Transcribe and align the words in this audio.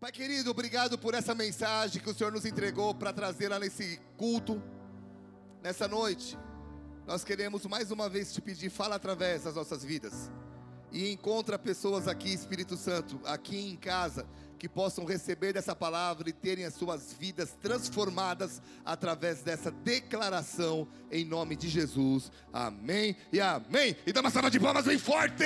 Pai 0.00 0.12
querido, 0.12 0.52
obrigado 0.52 0.96
por 0.96 1.12
essa 1.12 1.34
mensagem 1.34 2.00
que 2.00 2.08
o 2.08 2.14
Senhor 2.14 2.32
nos 2.32 2.44
entregou 2.44 2.94
para 2.94 3.12
trazer 3.12 3.48
lá 3.48 3.58
nesse 3.58 4.00
culto, 4.16 4.62
nessa 5.60 5.88
noite. 5.88 6.38
Nós 7.04 7.24
queremos 7.24 7.66
mais 7.66 7.90
uma 7.90 8.08
vez 8.08 8.32
te 8.32 8.40
pedir, 8.40 8.70
fala 8.70 8.94
através 8.94 9.42
das 9.42 9.56
nossas 9.56 9.82
vidas. 9.82 10.30
E 10.92 11.10
encontra 11.10 11.58
pessoas 11.58 12.06
aqui, 12.06 12.32
Espírito 12.32 12.76
Santo, 12.76 13.20
aqui 13.24 13.58
em 13.58 13.74
casa, 13.74 14.24
que 14.56 14.68
possam 14.68 15.04
receber 15.04 15.52
dessa 15.52 15.74
palavra 15.74 16.30
e 16.30 16.32
terem 16.32 16.64
as 16.64 16.74
suas 16.74 17.12
vidas 17.12 17.56
transformadas 17.60 18.62
através 18.84 19.42
dessa 19.42 19.72
declaração, 19.72 20.86
em 21.10 21.24
nome 21.24 21.56
de 21.56 21.68
Jesus. 21.68 22.30
Amém 22.52 23.16
e 23.32 23.40
amém. 23.40 23.96
E 24.06 24.12
dá 24.12 24.20
uma 24.20 24.30
salva 24.30 24.48
de 24.48 24.60
palmas 24.60 24.84
bem 24.84 24.96
forte. 24.96 25.42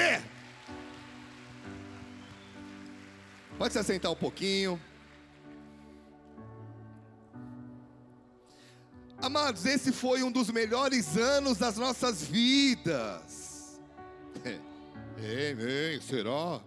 Pode 3.59 3.73
se 3.73 3.79
assentar 3.79 4.11
um 4.11 4.16
pouquinho. 4.16 4.80
Amados, 9.18 9.67
esse 9.67 9.93
foi 9.93 10.22
um 10.25 10.32
dos 10.32 10.50
melhores 10.50 11.17
anos 11.17 11.57
das 11.57 11.77
nossas 11.77 12.22
vidas. 12.22 13.80
Amém, 14.43 16.00
será? 16.00 16.61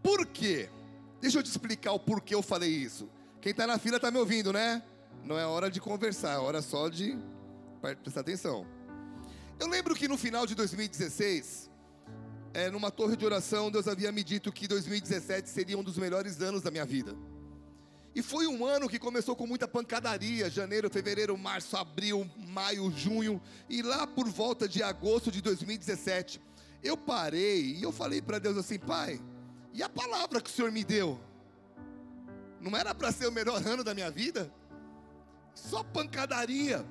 Por 0.00 0.24
quê? 0.26 0.70
Deixa 1.20 1.38
eu 1.38 1.42
te 1.42 1.50
explicar 1.50 1.92
o 1.92 1.98
porquê 1.98 2.36
eu 2.36 2.42
falei 2.42 2.70
isso. 2.70 3.10
Quem 3.40 3.50
está 3.50 3.66
na 3.66 3.78
fila 3.78 3.96
está 3.96 4.12
me 4.12 4.18
ouvindo, 4.18 4.52
né? 4.52 4.80
Não 5.24 5.36
é 5.36 5.44
hora 5.44 5.68
de 5.68 5.80
conversar, 5.80 6.34
é 6.34 6.38
hora 6.38 6.62
só 6.62 6.88
de 6.88 7.18
prestar 7.80 8.20
atenção. 8.20 8.64
Eu 9.58 9.66
lembro 9.66 9.94
que 9.94 10.06
no 10.06 10.16
final 10.16 10.46
de 10.46 10.54
2016, 10.54 11.68
é, 12.56 12.70
numa 12.70 12.90
torre 12.90 13.18
de 13.18 13.26
oração, 13.26 13.70
Deus 13.70 13.86
havia 13.86 14.10
me 14.10 14.24
dito 14.24 14.50
que 14.50 14.66
2017 14.66 15.46
seria 15.46 15.76
um 15.76 15.82
dos 15.82 15.98
melhores 15.98 16.40
anos 16.40 16.62
da 16.62 16.70
minha 16.70 16.86
vida. 16.86 17.14
E 18.14 18.22
foi 18.22 18.46
um 18.46 18.64
ano 18.64 18.88
que 18.88 18.98
começou 18.98 19.36
com 19.36 19.46
muita 19.46 19.68
pancadaria: 19.68 20.48
janeiro, 20.48 20.88
fevereiro, 20.88 21.36
março, 21.36 21.76
abril, 21.76 22.26
maio, 22.48 22.90
junho. 22.90 23.42
E 23.68 23.82
lá 23.82 24.06
por 24.06 24.26
volta 24.26 24.66
de 24.66 24.82
agosto 24.82 25.30
de 25.30 25.42
2017, 25.42 26.40
eu 26.82 26.96
parei 26.96 27.74
e 27.74 27.82
eu 27.82 27.92
falei 27.92 28.22
para 28.22 28.38
Deus 28.38 28.56
assim: 28.56 28.78
Pai, 28.78 29.20
e 29.74 29.82
a 29.82 29.88
palavra 29.90 30.40
que 30.40 30.48
o 30.48 30.52
Senhor 30.52 30.72
me 30.72 30.82
deu? 30.82 31.20
Não 32.58 32.74
era 32.74 32.94
para 32.94 33.12
ser 33.12 33.26
o 33.26 33.32
melhor 33.32 33.62
ano 33.68 33.84
da 33.84 33.92
minha 33.92 34.10
vida? 34.10 34.50
Só 35.54 35.82
pancadaria. 35.84 36.86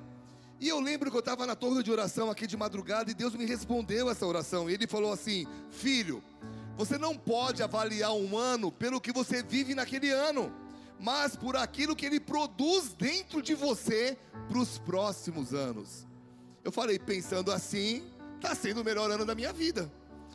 E 0.58 0.68
eu 0.68 0.80
lembro 0.80 1.10
que 1.10 1.16
eu 1.16 1.20
estava 1.20 1.46
na 1.46 1.54
torre 1.54 1.82
de 1.82 1.90
oração 1.90 2.30
aqui 2.30 2.46
de 2.46 2.56
madrugada 2.56 3.10
e 3.10 3.14
Deus 3.14 3.34
me 3.34 3.44
respondeu 3.44 4.08
essa 4.08 4.26
oração. 4.26 4.70
Ele 4.70 4.86
falou 4.86 5.12
assim: 5.12 5.46
Filho, 5.70 6.22
você 6.76 6.96
não 6.96 7.16
pode 7.16 7.62
avaliar 7.62 8.12
um 8.14 8.36
ano 8.36 8.72
pelo 8.72 9.00
que 9.00 9.12
você 9.12 9.42
vive 9.42 9.74
naquele 9.74 10.10
ano, 10.10 10.52
mas 10.98 11.36
por 11.36 11.56
aquilo 11.56 11.94
que 11.94 12.06
Ele 12.06 12.18
produz 12.18 12.94
dentro 12.94 13.42
de 13.42 13.54
você 13.54 14.16
para 14.48 14.58
os 14.58 14.78
próximos 14.78 15.52
anos. 15.52 16.06
Eu 16.64 16.72
falei, 16.72 16.98
pensando 16.98 17.52
assim, 17.52 18.02
está 18.36 18.54
sendo 18.54 18.80
o 18.80 18.84
melhor 18.84 19.10
ano 19.10 19.24
da 19.24 19.34
minha 19.34 19.52
vida, 19.52 19.92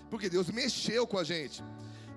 porque 0.09 0.30
Deus 0.30 0.50
mexeu 0.50 1.08
com 1.08 1.17
a 1.17 1.23
gente. 1.23 1.63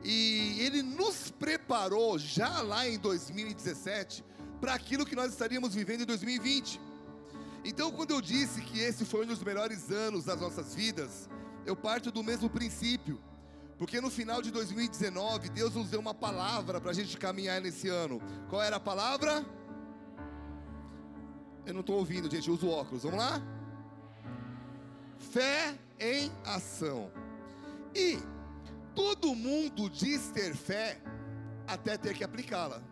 E 0.02 0.56
Ele 0.60 0.82
nos 0.82 1.30
preparou 1.30 2.18
já 2.18 2.60
lá 2.60 2.86
em 2.86 2.98
2017 2.98 4.22
para 4.60 4.74
aquilo 4.74 5.06
que 5.06 5.16
nós 5.16 5.32
estaríamos 5.32 5.74
vivendo 5.74 6.02
em 6.02 6.06
2020. 6.06 6.80
Então, 7.64 7.90
quando 7.90 8.10
eu 8.10 8.20
disse 8.20 8.60
que 8.60 8.78
esse 8.78 9.06
foi 9.06 9.24
um 9.24 9.28
dos 9.28 9.42
melhores 9.42 9.90
anos 9.90 10.26
das 10.26 10.38
nossas 10.38 10.74
vidas, 10.74 11.30
eu 11.64 11.74
parto 11.74 12.12
do 12.12 12.22
mesmo 12.22 12.50
princípio. 12.50 13.18
Porque 13.78 14.00
no 14.00 14.10
final 14.10 14.42
de 14.42 14.50
2019, 14.50 15.48
Deus 15.48 15.74
nos 15.74 15.88
deu 15.88 15.98
uma 15.98 16.14
palavra 16.14 16.80
para 16.80 16.90
a 16.90 16.94
gente 16.94 17.16
caminhar 17.16 17.60
nesse 17.60 17.88
ano. 17.88 18.20
Qual 18.50 18.62
era 18.62 18.76
a 18.76 18.80
palavra? 18.80 19.44
Eu 21.66 21.72
não 21.72 21.80
estou 21.80 21.96
ouvindo, 21.96 22.30
gente, 22.30 22.46
eu 22.48 22.54
uso 22.54 22.68
óculos. 22.68 23.02
Vamos 23.02 23.18
lá? 23.18 23.42
Fé 25.18 25.74
em 25.98 26.30
ação. 26.44 27.10
E 27.94 28.18
todo 28.94 29.34
mundo 29.34 29.88
diz 29.88 30.28
ter 30.28 30.54
fé 30.54 31.00
até 31.66 31.96
ter 31.96 32.14
que 32.14 32.22
aplicá-la. 32.22 32.82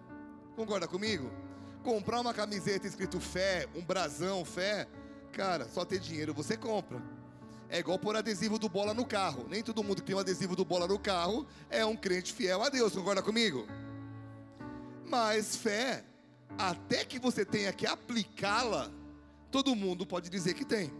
Concorda 0.56 0.88
comigo? 0.88 1.41
Comprar 1.82 2.20
uma 2.20 2.32
camiseta 2.32 2.86
escrito 2.86 3.20
fé, 3.20 3.68
um 3.74 3.82
brasão, 3.82 4.44
fé, 4.44 4.88
cara, 5.32 5.68
só 5.68 5.84
ter 5.84 5.98
dinheiro 5.98 6.32
você 6.32 6.56
compra. 6.56 7.02
É 7.68 7.78
igual 7.78 7.98
pôr 7.98 8.16
adesivo 8.16 8.58
do 8.58 8.68
bola 8.68 8.92
no 8.92 9.04
carro. 9.04 9.46
Nem 9.48 9.62
todo 9.62 9.82
mundo 9.82 10.02
que 10.02 10.06
tem 10.06 10.14
um 10.14 10.18
adesivo 10.18 10.54
do 10.54 10.64
bola 10.64 10.86
no 10.86 10.98
carro 10.98 11.46
é 11.70 11.84
um 11.84 11.96
crente 11.96 12.32
fiel 12.32 12.62
a 12.62 12.68
Deus, 12.68 12.92
concorda 12.92 13.22
comigo? 13.22 13.66
Mas 15.06 15.56
fé, 15.56 16.04
até 16.58 17.04
que 17.04 17.18
você 17.18 17.44
tenha 17.44 17.72
que 17.72 17.86
aplicá-la, 17.86 18.90
todo 19.50 19.74
mundo 19.74 20.06
pode 20.06 20.28
dizer 20.28 20.54
que 20.54 20.64
tem. 20.64 20.92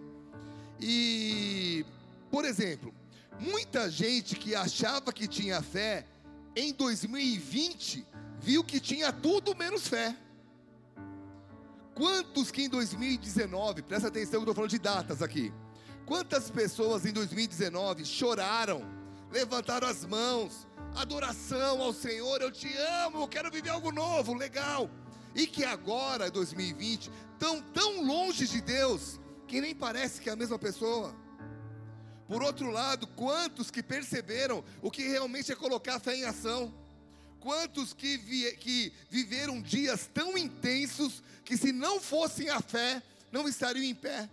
E, 0.80 1.84
por 2.30 2.44
exemplo, 2.44 2.92
muita 3.38 3.90
gente 3.90 4.34
que 4.34 4.54
achava 4.54 5.12
que 5.12 5.28
tinha 5.28 5.62
fé, 5.62 6.06
em 6.56 6.72
2020, 6.72 8.06
viu 8.40 8.64
que 8.64 8.80
tinha 8.80 9.12
tudo 9.12 9.54
menos 9.54 9.86
fé. 9.86 10.16
Quantos 11.94 12.50
que 12.50 12.62
em 12.62 12.68
2019, 12.68 13.82
presta 13.82 14.08
atenção 14.08 14.32
que 14.32 14.36
eu 14.36 14.40
estou 14.42 14.54
falando 14.54 14.70
de 14.70 14.78
datas 14.78 15.22
aqui. 15.22 15.52
Quantas 16.06 16.50
pessoas 16.50 17.04
em 17.04 17.12
2019 17.12 18.04
choraram, 18.04 18.82
levantaram 19.30 19.86
as 19.86 20.04
mãos, 20.04 20.66
adoração 20.94 21.80
ao 21.82 21.92
Senhor, 21.92 22.40
eu 22.40 22.50
te 22.50 22.74
amo, 23.04 23.22
eu 23.22 23.28
quero 23.28 23.50
viver 23.50 23.70
algo 23.70 23.92
novo, 23.92 24.34
legal. 24.34 24.90
E 25.34 25.46
que 25.46 25.64
agora, 25.64 26.30
2020, 26.30 27.10
estão 27.32 27.60
tão 27.60 28.04
longe 28.04 28.46
de 28.46 28.60
Deus, 28.60 29.20
que 29.46 29.60
nem 29.60 29.74
parece 29.74 30.20
que 30.20 30.28
é 30.28 30.32
a 30.32 30.36
mesma 30.36 30.58
pessoa. 30.58 31.14
Por 32.26 32.42
outro 32.42 32.70
lado, 32.70 33.06
quantos 33.06 33.70
que 33.70 33.82
perceberam 33.82 34.64
o 34.80 34.90
que 34.90 35.02
realmente 35.02 35.52
é 35.52 35.54
colocar 35.54 35.96
a 35.96 36.00
fé 36.00 36.16
em 36.16 36.24
ação? 36.24 36.72
Quantos 37.42 37.92
que, 37.92 38.16
vi, 38.16 38.52
que 38.56 38.92
viveram 39.10 39.60
dias 39.60 40.08
tão 40.14 40.38
intensos 40.38 41.20
que, 41.44 41.56
se 41.56 41.72
não 41.72 42.00
fossem 42.00 42.48
a 42.48 42.60
fé, 42.60 43.02
não 43.32 43.48
estariam 43.48 43.82
em 43.82 43.94
pé? 43.94 44.30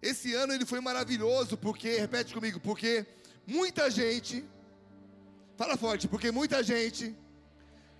Esse 0.00 0.34
ano 0.34 0.52
ele 0.52 0.64
foi 0.64 0.80
maravilhoso, 0.80 1.56
porque, 1.56 1.98
repete 1.98 2.32
comigo, 2.32 2.60
porque 2.60 3.04
muita 3.44 3.90
gente, 3.90 4.44
fala 5.56 5.76
forte, 5.76 6.06
porque 6.06 6.30
muita 6.30 6.62
gente 6.62 7.12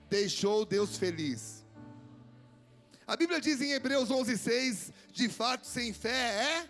deixou 0.08 0.64
Deus 0.64 0.97
feliz. 0.97 1.64
A 3.04 3.16
Bíblia 3.16 3.41
diz 3.41 3.60
em 3.60 3.72
Hebreus 3.72 4.08
11:6, 4.08 4.93
de 5.12 5.28
fato, 5.28 5.66
sem 5.66 5.93
fé 5.93 6.69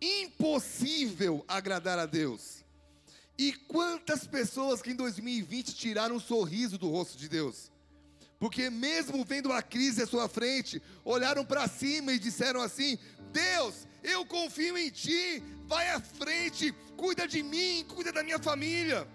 é 0.00 0.22
impossível 0.22 1.44
agradar 1.46 1.98
a 1.98 2.06
Deus. 2.06 2.63
E 3.36 3.52
quantas 3.52 4.26
pessoas 4.26 4.80
que 4.80 4.90
em 4.90 4.96
2020 4.96 5.74
tiraram 5.74 6.16
um 6.16 6.20
sorriso 6.20 6.78
do 6.78 6.88
rosto 6.88 7.18
de 7.18 7.28
Deus? 7.28 7.72
Porque 8.38 8.70
mesmo 8.70 9.24
vendo 9.24 9.52
a 9.52 9.62
crise 9.62 10.02
à 10.02 10.06
sua 10.06 10.28
frente, 10.28 10.80
olharam 11.04 11.44
para 11.44 11.66
cima 11.66 12.12
e 12.12 12.18
disseram 12.18 12.60
assim: 12.60 12.98
Deus, 13.32 13.86
eu 14.02 14.24
confio 14.24 14.76
em 14.76 14.90
Ti, 14.90 15.42
vai 15.66 15.90
à 15.90 16.00
frente, 16.00 16.72
cuida 16.96 17.26
de 17.26 17.42
mim, 17.42 17.84
cuida 17.88 18.12
da 18.12 18.22
minha 18.22 18.38
família. 18.38 19.08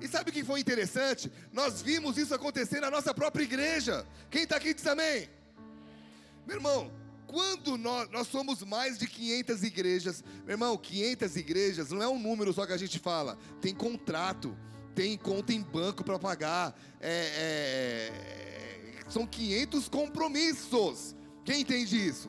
E 0.00 0.08
sabe 0.08 0.30
o 0.30 0.32
que 0.32 0.42
foi 0.42 0.60
interessante? 0.60 1.30
Nós 1.52 1.82
vimos 1.82 2.16
isso 2.16 2.34
acontecer 2.34 2.80
na 2.80 2.90
nossa 2.90 3.12
própria 3.12 3.44
igreja. 3.44 4.06
Quem 4.30 4.44
está 4.44 4.56
aqui 4.56 4.72
diz 4.72 4.86
amém. 4.86 5.28
Meu 6.46 6.56
irmão, 6.56 6.90
quando 7.30 7.78
nós, 7.78 8.10
nós 8.10 8.26
somos 8.26 8.64
mais 8.64 8.98
de 8.98 9.06
500 9.06 9.62
igrejas, 9.62 10.24
meu 10.44 10.54
irmão, 10.54 10.76
500 10.76 11.36
igrejas 11.36 11.90
não 11.90 12.02
é 12.02 12.08
um 12.08 12.18
número 12.18 12.52
só 12.52 12.66
que 12.66 12.72
a 12.72 12.76
gente 12.76 12.98
fala, 12.98 13.38
tem 13.60 13.72
contrato, 13.72 14.58
tem 14.96 15.16
conta 15.16 15.52
em 15.52 15.62
banco 15.62 16.02
para 16.02 16.18
pagar, 16.18 16.76
é, 17.00 18.10
é, 19.06 19.08
são 19.08 19.24
500 19.24 19.88
compromissos. 19.88 21.14
Quem 21.44 21.60
entende 21.60 22.04
isso? 22.04 22.28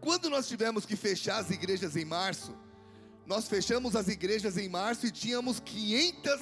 Quando 0.00 0.28
nós 0.28 0.48
tivemos 0.48 0.84
que 0.84 0.96
fechar 0.96 1.38
as 1.38 1.50
igrejas 1.50 1.94
em 1.94 2.04
março, 2.04 2.56
nós 3.24 3.46
fechamos 3.46 3.94
as 3.94 4.08
igrejas 4.08 4.56
em 4.56 4.68
março 4.68 5.06
e 5.06 5.12
tínhamos 5.12 5.60
500 5.60 6.40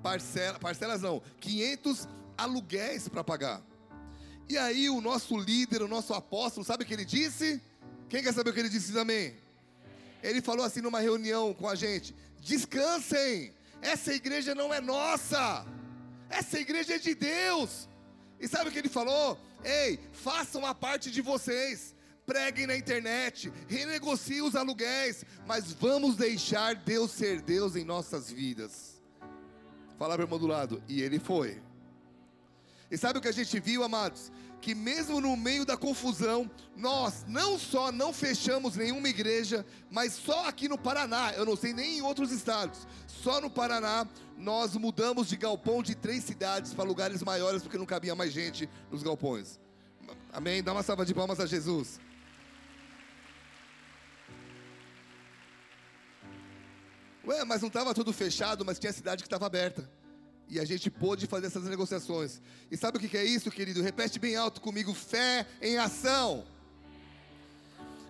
parcelas, 0.00 0.58
parcelas 0.58 1.02
não, 1.02 1.20
500 1.40 2.06
aluguéis 2.38 3.08
para 3.08 3.24
pagar. 3.24 3.62
E 4.48 4.56
aí 4.56 4.88
o 4.88 5.00
nosso 5.00 5.36
líder, 5.36 5.82
o 5.82 5.88
nosso 5.88 6.14
apóstolo, 6.14 6.64
sabe 6.64 6.84
o 6.84 6.86
que 6.86 6.94
ele 6.94 7.04
disse? 7.04 7.60
Quem 8.08 8.22
quer 8.22 8.32
saber 8.32 8.50
o 8.50 8.52
que 8.52 8.60
ele 8.60 8.68
disse 8.68 8.92
também? 8.92 9.34
Ele 10.22 10.40
falou 10.40 10.64
assim 10.64 10.80
numa 10.80 11.00
reunião 11.00 11.52
com 11.52 11.68
a 11.68 11.74
gente: 11.74 12.14
descansem, 12.40 13.52
essa 13.82 14.12
igreja 14.14 14.54
não 14.54 14.72
é 14.72 14.80
nossa, 14.80 15.66
essa 16.28 16.58
igreja 16.58 16.94
é 16.94 16.98
de 16.98 17.14
Deus. 17.14 17.88
E 18.38 18.46
sabe 18.46 18.68
o 18.68 18.72
que 18.72 18.78
ele 18.78 18.88
falou? 18.88 19.38
Ei, 19.64 19.98
façam 20.12 20.64
a 20.64 20.74
parte 20.74 21.10
de 21.10 21.22
vocês, 21.22 21.94
preguem 22.24 22.66
na 22.66 22.76
internet, 22.76 23.52
renegociem 23.66 24.42
os 24.42 24.54
aluguéis, 24.54 25.24
mas 25.46 25.72
vamos 25.72 26.16
deixar 26.16 26.74
Deus 26.74 27.10
ser 27.10 27.40
Deus 27.40 27.74
em 27.74 27.84
nossas 27.84 28.30
vidas. 28.30 29.00
Fala 29.98 30.14
para 30.14 30.22
o 30.22 30.26
irmão 30.26 30.38
do 30.38 30.46
lado. 30.46 30.82
E 30.86 31.00
ele 31.00 31.18
foi. 31.18 31.60
E 32.90 32.96
sabe 32.96 33.18
o 33.18 33.22
que 33.22 33.28
a 33.28 33.32
gente 33.32 33.58
viu, 33.58 33.82
amados? 33.82 34.30
Que 34.60 34.74
mesmo 34.74 35.20
no 35.20 35.36
meio 35.36 35.64
da 35.64 35.76
confusão, 35.76 36.50
nós 36.76 37.24
não 37.26 37.58
só 37.58 37.90
não 37.92 38.12
fechamos 38.12 38.76
nenhuma 38.76 39.08
igreja, 39.08 39.64
mas 39.90 40.12
só 40.12 40.48
aqui 40.48 40.68
no 40.68 40.78
Paraná, 40.78 41.32
eu 41.32 41.44
não 41.44 41.56
sei 41.56 41.72
nem 41.72 41.98
em 41.98 42.02
outros 42.02 42.30
estados, 42.30 42.86
só 43.06 43.40
no 43.40 43.50
Paraná 43.50 44.06
nós 44.36 44.76
mudamos 44.76 45.28
de 45.28 45.36
galpão 45.36 45.82
de 45.82 45.94
três 45.94 46.24
cidades 46.24 46.74
para 46.74 46.84
lugares 46.84 47.22
maiores 47.22 47.62
porque 47.62 47.78
não 47.78 47.86
cabia 47.86 48.14
mais 48.14 48.32
gente 48.32 48.68
nos 48.90 49.02
galpões. 49.02 49.58
Amém? 50.32 50.62
Dá 50.62 50.72
uma 50.72 50.82
salva 50.82 51.04
de 51.04 51.14
palmas 51.14 51.40
a 51.40 51.46
Jesus. 51.46 51.98
Ué, 57.26 57.44
mas 57.44 57.60
não 57.60 57.68
estava 57.68 57.92
tudo 57.92 58.12
fechado, 58.12 58.64
mas 58.64 58.78
tinha 58.78 58.92
cidade 58.92 59.22
que 59.22 59.26
estava 59.26 59.46
aberta. 59.46 59.90
E 60.48 60.60
a 60.60 60.64
gente 60.64 60.90
pôde 60.90 61.26
fazer 61.26 61.48
essas 61.48 61.64
negociações. 61.64 62.40
E 62.70 62.76
sabe 62.76 62.98
o 62.98 63.00
que 63.00 63.16
é 63.16 63.24
isso, 63.24 63.50
querido? 63.50 63.82
Repete 63.82 64.18
bem 64.18 64.36
alto 64.36 64.60
comigo: 64.60 64.94
fé 64.94 65.46
em 65.60 65.78
ação. 65.78 66.44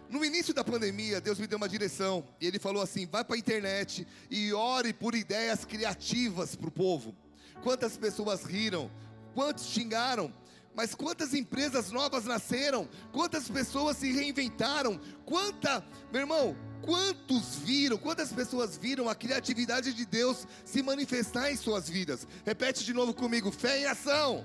No 0.08 0.24
início 0.24 0.54
da 0.54 0.62
pandemia, 0.62 1.20
Deus 1.20 1.38
me 1.38 1.46
deu 1.46 1.56
uma 1.56 1.68
direção. 1.68 2.24
E 2.40 2.46
Ele 2.46 2.58
falou 2.58 2.82
assim: 2.82 3.06
vai 3.06 3.24
para 3.24 3.36
a 3.36 3.38
internet 3.38 4.06
e 4.30 4.52
ore 4.52 4.92
por 4.92 5.14
ideias 5.14 5.64
criativas 5.64 6.54
para 6.54 6.68
o 6.68 6.72
povo. 6.72 7.14
Quantas 7.62 7.96
pessoas 7.96 8.44
riram, 8.44 8.90
quantos 9.34 9.66
xingaram, 9.66 10.32
mas 10.74 10.94
quantas 10.94 11.32
empresas 11.32 11.90
novas 11.90 12.26
nasceram, 12.26 12.86
quantas 13.10 13.48
pessoas 13.48 13.96
se 13.96 14.12
reinventaram, 14.12 15.00
quanta, 15.24 15.82
meu 16.12 16.20
irmão, 16.20 16.54
quantos 16.82 17.56
viram, 17.56 17.98
quantas 17.98 18.32
pessoas 18.32 18.76
viram 18.76 19.08
a 19.08 19.14
criatividade 19.14 19.92
de 19.92 20.06
Deus 20.06 20.46
se 20.64 20.82
manifestar 20.82 21.50
em 21.50 21.56
suas 21.56 21.88
vidas? 21.88 22.26
Repete 22.44 22.84
de 22.84 22.92
novo 22.92 23.12
comigo: 23.14 23.50
fé 23.50 23.80
em 23.80 23.86
ação. 23.86 24.44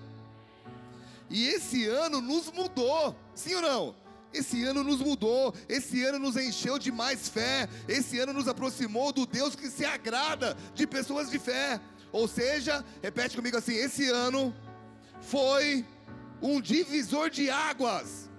E 1.29 1.47
esse 1.47 1.85
ano 1.87 2.19
nos 2.19 2.51
mudou, 2.51 3.15
sim 3.33 3.55
ou 3.55 3.61
não? 3.61 3.95
Esse 4.33 4.63
ano 4.63 4.83
nos 4.83 4.99
mudou, 4.99 5.53
esse 5.67 6.03
ano 6.05 6.17
nos 6.17 6.37
encheu 6.37 6.79
de 6.79 6.91
mais 6.91 7.27
fé, 7.27 7.67
esse 7.87 8.17
ano 8.19 8.31
nos 8.31 8.47
aproximou 8.47 9.11
do 9.11 9.25
Deus 9.25 9.55
que 9.55 9.69
se 9.69 9.83
agrada 9.83 10.57
de 10.73 10.87
pessoas 10.87 11.29
de 11.29 11.37
fé. 11.37 11.79
Ou 12.11 12.27
seja, 12.27 12.83
repete 13.01 13.35
comigo 13.35 13.57
assim: 13.57 13.73
esse 13.73 14.09
ano 14.09 14.55
foi 15.21 15.85
um 16.41 16.59
divisor 16.59 17.29
de 17.29 17.49
águas. 17.49 18.30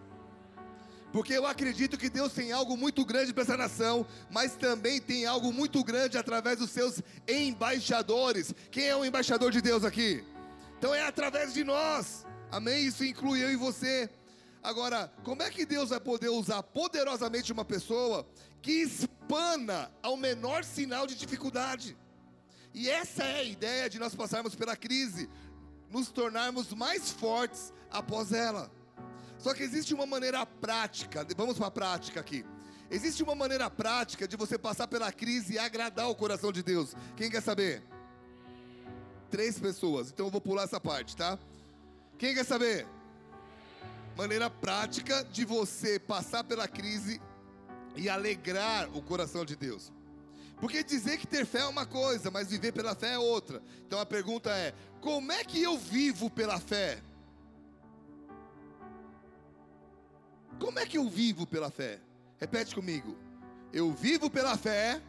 Porque 1.12 1.34
eu 1.34 1.46
acredito 1.46 1.98
que 1.98 2.08
Deus 2.08 2.32
tem 2.32 2.52
algo 2.52 2.74
muito 2.74 3.04
grande 3.04 3.34
para 3.34 3.42
essa 3.42 3.56
nação, 3.56 4.06
mas 4.30 4.56
também 4.56 4.98
tem 4.98 5.26
algo 5.26 5.52
muito 5.52 5.84
grande 5.84 6.16
através 6.16 6.58
dos 6.58 6.70
seus 6.70 7.02
embaixadores. 7.28 8.54
Quem 8.70 8.86
é 8.86 8.96
o 8.96 9.04
embaixador 9.04 9.52
de 9.52 9.60
Deus 9.60 9.84
aqui? 9.84 10.24
Então 10.78 10.94
é 10.94 11.02
através 11.02 11.52
de 11.52 11.62
nós. 11.62 12.24
Amém? 12.50 12.86
Isso 12.86 13.04
inclui 13.04 13.44
eu 13.44 13.52
e 13.52 13.56
você. 13.56 14.08
Agora, 14.62 15.12
como 15.22 15.42
é 15.42 15.50
que 15.50 15.66
Deus 15.66 15.90
vai 15.90 16.00
poder 16.00 16.30
usar 16.30 16.62
poderosamente 16.62 17.52
uma 17.52 17.64
pessoa 17.64 18.26
que 18.62 18.72
espana 18.72 19.92
ao 20.02 20.16
menor 20.16 20.64
sinal 20.64 21.06
de 21.06 21.14
dificuldade? 21.14 21.96
E 22.72 22.88
essa 22.88 23.22
é 23.22 23.40
a 23.40 23.44
ideia 23.44 23.90
de 23.90 23.98
nós 23.98 24.14
passarmos 24.14 24.54
pela 24.54 24.76
crise, 24.76 25.28
nos 25.90 26.10
tornarmos 26.10 26.72
mais 26.72 27.10
fortes 27.10 27.70
após 27.90 28.32
ela. 28.32 28.70
Só 29.42 29.52
que 29.52 29.64
existe 29.64 29.92
uma 29.92 30.06
maneira 30.06 30.46
prática, 30.46 31.26
vamos 31.36 31.58
para 31.58 31.66
a 31.66 31.70
prática 31.70 32.20
aqui. 32.20 32.44
Existe 32.88 33.24
uma 33.24 33.34
maneira 33.34 33.68
prática 33.68 34.28
de 34.28 34.36
você 34.36 34.56
passar 34.56 34.86
pela 34.86 35.10
crise 35.10 35.54
e 35.54 35.58
agradar 35.58 36.08
o 36.08 36.14
coração 36.14 36.52
de 36.52 36.62
Deus. 36.62 36.94
Quem 37.16 37.28
quer 37.28 37.42
saber? 37.42 37.82
Três 39.30 39.58
pessoas, 39.58 40.12
então 40.12 40.26
eu 40.26 40.30
vou 40.30 40.40
pular 40.40 40.62
essa 40.62 40.78
parte, 40.78 41.16
tá? 41.16 41.36
Quem 42.16 42.34
quer 42.34 42.44
saber? 42.44 42.86
Maneira 44.16 44.48
prática 44.48 45.24
de 45.24 45.44
você 45.44 45.98
passar 45.98 46.44
pela 46.44 46.68
crise 46.68 47.20
e 47.96 48.08
alegrar 48.08 48.96
o 48.96 49.02
coração 49.02 49.44
de 49.44 49.56
Deus. 49.56 49.90
Porque 50.60 50.84
dizer 50.84 51.18
que 51.18 51.26
ter 51.26 51.44
fé 51.44 51.62
é 51.62 51.66
uma 51.66 51.84
coisa, 51.84 52.30
mas 52.30 52.50
viver 52.50 52.70
pela 52.70 52.94
fé 52.94 53.14
é 53.14 53.18
outra. 53.18 53.60
Então 53.84 53.98
a 53.98 54.06
pergunta 54.06 54.50
é: 54.50 54.72
como 55.00 55.32
é 55.32 55.42
que 55.42 55.60
eu 55.60 55.76
vivo 55.76 56.30
pela 56.30 56.60
fé? 56.60 57.02
Como 60.58 60.78
é 60.78 60.86
que 60.86 60.98
eu 60.98 61.08
vivo 61.08 61.46
pela 61.46 61.70
fé? 61.70 62.00
Repete 62.38 62.74
comigo. 62.74 63.16
Eu 63.72 63.92
vivo 63.92 64.28
pela 64.28 64.56
fé 64.56 65.00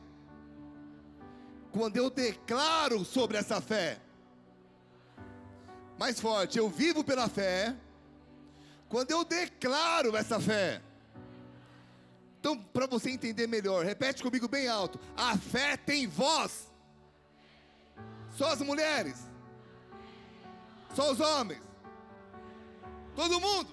quando 1.72 1.98
eu 1.98 2.10
declaro 2.10 3.04
sobre 3.04 3.38
essa 3.38 3.60
fé. 3.60 4.00
Mais 5.98 6.20
forte, 6.20 6.58
eu 6.58 6.70
vivo 6.70 7.04
pela 7.04 7.28
fé 7.28 7.76
quando 8.88 9.10
eu 9.12 9.26
declaro 9.26 10.16
essa 10.16 10.40
fé. 10.40 10.82
Então, 12.40 12.58
para 12.58 12.86
você 12.86 13.10
entender 13.10 13.48
melhor, 13.48 13.84
repete 13.84 14.22
comigo 14.22 14.48
bem 14.48 14.68
alto: 14.68 15.00
a 15.18 15.38
fé 15.38 15.76
tem 15.78 16.06
voz. 16.06 16.72
Só 18.32 18.50
as 18.52 18.62
mulheres, 18.62 19.18
só 20.94 21.12
os 21.12 21.20
homens, 21.20 21.62
todo 23.16 23.40
mundo. 23.40 23.73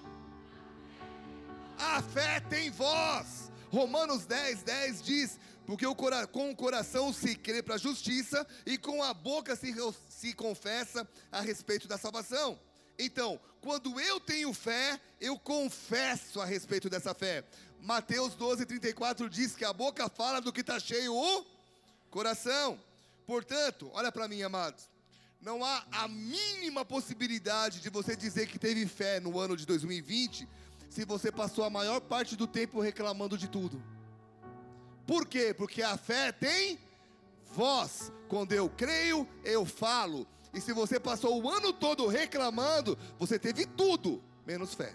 A 1.81 1.99
fé 1.99 2.39
tem 2.41 2.69
voz. 2.69 3.51
Romanos 3.71 4.25
10, 4.27 4.61
10 4.61 5.01
diz: 5.01 5.39
Porque 5.65 5.83
com 6.31 6.51
o 6.51 6.55
coração 6.55 7.11
se 7.11 7.35
crê 7.35 7.63
para 7.63 7.75
a 7.75 7.79
justiça 7.79 8.45
e 8.67 8.77
com 8.77 9.01
a 9.01 9.15
boca 9.15 9.55
se, 9.55 9.73
se 10.07 10.33
confessa 10.33 11.07
a 11.31 11.41
respeito 11.41 11.87
da 11.87 11.97
salvação. 11.97 12.59
Então, 12.99 13.39
quando 13.61 13.99
eu 13.99 14.19
tenho 14.19 14.53
fé, 14.53 15.01
eu 15.19 15.39
confesso 15.39 16.39
a 16.39 16.45
respeito 16.45 16.87
dessa 16.87 17.15
fé. 17.15 17.43
Mateus 17.79 18.35
12, 18.35 18.63
34 18.67 19.27
diz 19.27 19.55
que 19.55 19.65
a 19.65 19.73
boca 19.73 20.07
fala 20.07 20.39
do 20.39 20.53
que 20.53 20.61
está 20.61 20.79
cheio 20.79 21.15
o 21.15 21.45
coração. 22.11 22.79
Portanto, 23.25 23.89
olha 23.93 24.11
para 24.11 24.27
mim, 24.27 24.43
amados. 24.43 24.87
Não 25.41 25.65
há 25.65 25.83
a 25.91 26.07
mínima 26.07 26.85
possibilidade 26.85 27.79
de 27.79 27.89
você 27.89 28.15
dizer 28.15 28.45
que 28.45 28.59
teve 28.59 28.85
fé 28.85 29.19
no 29.19 29.39
ano 29.39 29.57
de 29.57 29.65
2020 29.65 30.47
se 30.91 31.05
você 31.05 31.31
passou 31.31 31.63
a 31.63 31.69
maior 31.69 32.01
parte 32.01 32.35
do 32.35 32.45
tempo 32.45 32.81
reclamando 32.81 33.37
de 33.37 33.47
tudo. 33.47 33.81
Por 35.07 35.25
quê? 35.25 35.53
Porque 35.57 35.81
a 35.81 35.95
fé 35.95 36.33
tem 36.33 36.77
voz. 37.55 38.11
Quando 38.27 38.51
eu 38.51 38.69
creio, 38.69 39.25
eu 39.41 39.65
falo. 39.65 40.27
E 40.53 40.59
se 40.59 40.73
você 40.73 40.99
passou 40.99 41.41
o 41.41 41.49
ano 41.49 41.71
todo 41.71 42.07
reclamando, 42.07 42.97
você 43.17 43.39
teve 43.39 43.65
tudo 43.65 44.21
menos 44.45 44.73
fé. 44.73 44.93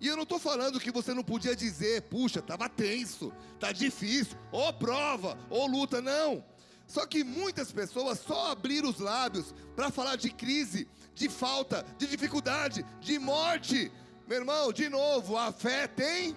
E 0.00 0.08
eu 0.08 0.16
não 0.16 0.24
estou 0.24 0.40
falando 0.40 0.80
que 0.80 0.90
você 0.90 1.14
não 1.14 1.22
podia 1.22 1.54
dizer, 1.54 2.02
puxa, 2.02 2.40
estava 2.40 2.68
tenso, 2.68 3.32
está 3.54 3.70
difícil, 3.70 4.36
ou 4.50 4.72
prova, 4.72 5.38
ou 5.48 5.68
luta, 5.68 6.02
não. 6.02 6.44
Só 6.88 7.06
que 7.06 7.22
muitas 7.22 7.70
pessoas 7.70 8.18
só 8.18 8.50
abriram 8.50 8.90
os 8.90 8.98
lábios 8.98 9.54
para 9.76 9.92
falar 9.92 10.16
de 10.16 10.28
crise, 10.28 10.88
de 11.14 11.28
falta, 11.28 11.86
de 11.96 12.08
dificuldade, 12.08 12.84
de 13.00 13.16
morte. 13.16 13.92
Meu 14.26 14.38
irmão, 14.38 14.72
de 14.72 14.88
novo, 14.88 15.36
a 15.36 15.52
fé 15.52 15.86
tem. 15.86 16.36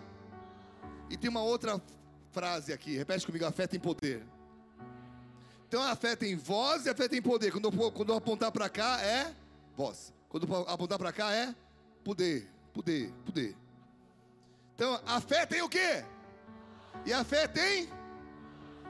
E 1.10 1.18
tem 1.18 1.30
uma 1.30 1.42
outra 1.42 1.82
frase 2.32 2.72
aqui, 2.72 2.98
repete 2.98 3.26
comigo: 3.26 3.46
a 3.46 3.52
fé 3.52 3.68
tem 3.68 3.80
poder. 3.80 4.24
Então 5.68 5.82
a 5.82 5.96
fé 5.96 6.16
tem 6.16 6.36
voz 6.36 6.86
e 6.86 6.90
a 6.90 6.96
fé 6.96 7.08
tem 7.08 7.22
poder. 7.22 7.52
Quando 7.52 7.66
eu, 7.66 7.92
quando 7.92 8.10
eu 8.10 8.18
apontar 8.18 8.52
para 8.52 8.70
cá 8.70 9.02
é 9.02 9.34
voz. 9.76 10.14
Quando 10.28 10.48
eu 10.48 10.70
apontar 10.70 10.98
para 10.98 11.12
cá 11.12 11.32
é 11.32 11.54
poder 12.04 12.50
poder, 12.80 13.12
poder. 13.26 13.56
Então, 14.76 15.00
a 15.06 15.20
fé 15.20 15.46
tem 15.46 15.62
o 15.62 15.70
quê? 15.70 16.04
E 17.06 17.12
a 17.12 17.24
fé 17.24 17.48
tem? 17.48 17.90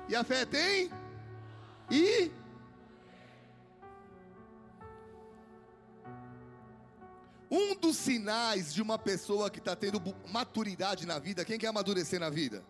E 0.08 0.16
a 0.16 0.24
fé 0.24 0.46
tem? 0.46 0.92
E? 1.90 2.32
Um 7.52 7.74
dos 7.74 7.98
sinais 7.98 8.72
de 8.72 8.82
uma 8.82 9.00
pessoa 9.00 9.50
que 9.50 9.58
está 9.58 9.76
tendo 9.76 10.00
maturidade 10.32 11.08
na 11.08 11.18
vida, 11.18 11.44
quem 11.44 11.58
quer 11.58 11.68
amadurecer 11.68 12.20
na 12.20 12.30
vida? 12.30 12.64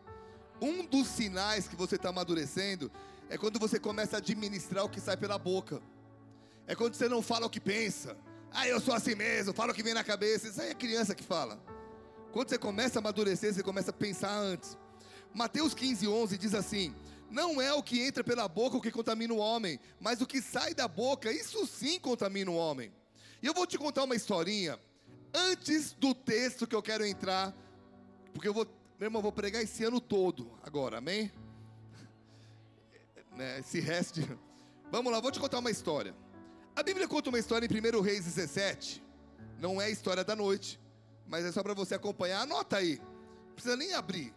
Um 0.62 0.86
dos 0.86 1.07
sinais 1.07 1.67
que 1.67 1.75
você 1.75 1.95
está 1.95 2.09
amadurecendo 2.09 2.89
é 3.29 3.38
quando 3.38 3.59
você 3.59 3.77
começa 3.77 4.15
a 4.15 4.19
administrar 4.19 4.86
o 4.86 4.89
que 4.89 5.01
sai 5.01 5.17
pela 5.17 5.38
boca. 5.38 5.81
É 6.65 6.75
quando 6.75 6.93
você 6.93 7.09
não 7.09 7.21
fala 7.21 7.45
o 7.45 7.50
que 7.50 7.59
pensa. 7.59 8.15
Ah, 8.51 8.67
eu 8.67 8.79
sou 8.79 8.93
assim 8.93 9.15
mesmo, 9.15 9.53
falo 9.53 9.71
o 9.71 9.75
que 9.75 9.83
vem 9.83 9.93
na 9.93 10.03
cabeça. 10.03 10.48
Isso 10.48 10.62
aí 10.62 10.69
é 10.69 10.74
criança 10.74 11.13
que 11.13 11.24
fala. 11.24 11.62
Quando 12.31 12.50
você 12.50 12.57
começa 12.57 13.00
a 13.00 13.01
amadurecer, 13.01 13.53
você 13.53 13.62
começa 13.62 13.91
a 13.91 13.93
pensar 13.93 14.31
antes. 14.31 14.77
Mateus 15.33 15.74
15, 15.74 16.07
11 16.07 16.38
diz 16.38 16.53
assim: 16.53 16.95
Não 17.29 17.62
é 17.62 17.74
o 17.74 17.83
que 17.83 18.01
entra 18.01 18.24
pela 18.24 18.48
boca 18.48 18.77
o 18.77 18.81
que 18.81 18.91
contamina 18.91 19.33
o 19.33 19.38
homem, 19.38 19.77
mas 20.00 20.21
o 20.21 20.25
que 20.25 20.41
sai 20.41 20.74
da 20.74 20.88
boca, 20.88 21.31
isso 21.31 21.67
sim 21.67 22.00
contamina 22.00 22.50
o 22.50 22.55
homem. 22.55 22.93
E 23.41 23.48
eu 23.48 23.53
vou 23.53 23.65
te 23.65 23.77
contar 23.77 24.03
uma 24.03 24.15
historinha 24.15 24.79
antes 25.34 25.93
do 25.93 26.13
texto 26.13 26.67
que 26.67 26.75
eu 26.75 26.81
quero 26.81 27.05
entrar, 27.05 27.55
porque 28.34 28.48
eu 28.48 28.53
vou, 28.53 28.65
meu 29.00 29.08
irmão, 29.08 29.19
eu 29.19 29.24
vou 29.24 29.31
pregar 29.31 29.62
esse 29.63 29.84
ano 29.84 30.01
todo 30.01 30.51
agora, 30.63 30.98
amém? 30.98 31.31
Né, 33.36 33.60
esse 33.60 33.79
resto. 33.79 34.19
De... 34.19 34.38
Vamos 34.91 35.13
lá, 35.13 35.22
vou 35.22 35.31
te 35.31 35.39
contar 35.39 35.60
uma 35.60 35.72
história. 35.72 36.13
A 36.75 36.84
Bíblia 36.84 37.08
conta 37.08 37.29
uma 37.29 37.39
história 37.39 37.65
em 37.65 37.98
1 37.98 38.01
Reis 38.01 38.25
17. 38.25 39.01
Não 39.58 39.81
é 39.81 39.86
a 39.86 39.89
história 39.89 40.25
da 40.25 40.36
noite, 40.36 40.77
mas 41.25 41.46
é 41.46 41.51
só 41.51 41.63
para 41.63 41.74
você 41.74 41.96
acompanhar. 41.96 42.41
Anota 42.41 42.77
aí, 42.77 43.00
não 43.48 43.53
precisa 43.53 43.77
nem 43.77 43.93
abrir. 43.93 44.34